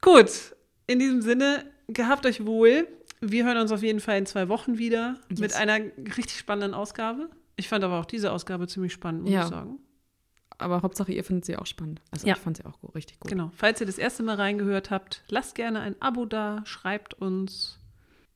Gut, 0.00 0.56
in 0.86 0.98
diesem 0.98 1.20
Sinne, 1.20 1.70
gehabt 1.88 2.24
euch 2.24 2.46
wohl. 2.46 2.88
Wir 3.20 3.44
hören 3.44 3.58
uns 3.58 3.72
auf 3.72 3.82
jeden 3.82 4.00
Fall 4.00 4.18
in 4.18 4.26
zwei 4.26 4.48
Wochen 4.48 4.78
wieder 4.78 5.18
yes. 5.30 5.40
mit 5.40 5.54
einer 5.54 5.78
richtig 6.16 6.38
spannenden 6.38 6.74
Ausgabe. 6.74 7.28
Ich 7.56 7.68
fand 7.68 7.82
aber 7.84 7.98
auch 7.98 8.04
diese 8.04 8.32
Ausgabe 8.32 8.68
ziemlich 8.68 8.92
spannend, 8.92 9.22
muss 9.22 9.32
ja. 9.32 9.44
ich 9.44 9.48
sagen. 9.48 9.78
Aber 10.58 10.82
Hauptsache, 10.82 11.12
ihr 11.12 11.24
findet 11.24 11.44
sie 11.44 11.56
auch 11.56 11.66
spannend. 11.66 12.00
Also 12.10 12.26
ja. 12.26 12.34
ich 12.34 12.40
fand 12.40 12.56
sie 12.58 12.64
auch 12.64 12.80
gut, 12.80 12.94
richtig 12.94 13.20
gut. 13.20 13.30
Genau. 13.30 13.50
Falls 13.56 13.80
ihr 13.80 13.86
das 13.86 13.98
erste 13.98 14.22
Mal 14.22 14.36
reingehört 14.36 14.90
habt, 14.90 15.22
lasst 15.28 15.54
gerne 15.54 15.80
ein 15.80 16.00
Abo 16.00 16.24
da, 16.24 16.62
schreibt 16.64 17.14
uns, 17.14 17.78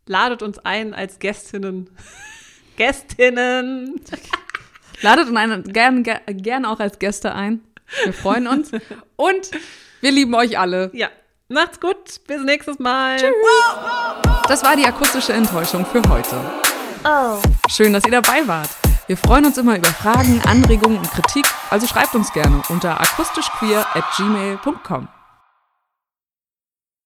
ladet 0.06 0.42
uns 0.42 0.58
ein 0.58 0.92
als 0.94 1.18
Gästinnen. 1.18 1.90
Gästinnen! 2.76 4.00
ladet 5.02 5.28
uns 5.28 5.72
gerne 5.72 6.02
gern 6.02 6.64
auch 6.64 6.80
als 6.80 6.98
Gäste 6.98 7.34
ein. 7.34 7.60
Wir 8.04 8.12
freuen 8.12 8.46
uns. 8.46 8.70
Und 9.16 9.50
wir 10.00 10.12
lieben 10.12 10.34
euch 10.34 10.58
alle. 10.58 10.90
Ja. 10.94 11.08
Macht's 11.48 11.80
gut. 11.80 12.24
Bis 12.26 12.42
nächstes 12.42 12.78
Mal. 12.78 13.16
Tschüss. 13.16 13.32
Das 14.46 14.62
war 14.62 14.76
die 14.76 14.86
akustische 14.86 15.32
Enttäuschung 15.32 15.84
für 15.84 16.02
heute. 16.08 16.36
Oh. 17.04 17.40
Schön, 17.68 17.92
dass 17.92 18.04
ihr 18.04 18.12
dabei 18.12 18.46
wart. 18.46 18.79
Wir 19.10 19.16
freuen 19.16 19.44
uns 19.44 19.58
immer 19.58 19.76
über 19.76 19.88
Fragen, 19.88 20.40
Anregungen 20.42 20.96
und 20.96 21.10
Kritik, 21.10 21.44
also 21.68 21.84
schreibt 21.88 22.14
uns 22.14 22.32
gerne 22.32 22.62
unter 22.68 23.00
akustischqueer 23.00 23.84
at 23.92 24.04
gmail.com. 24.16 25.08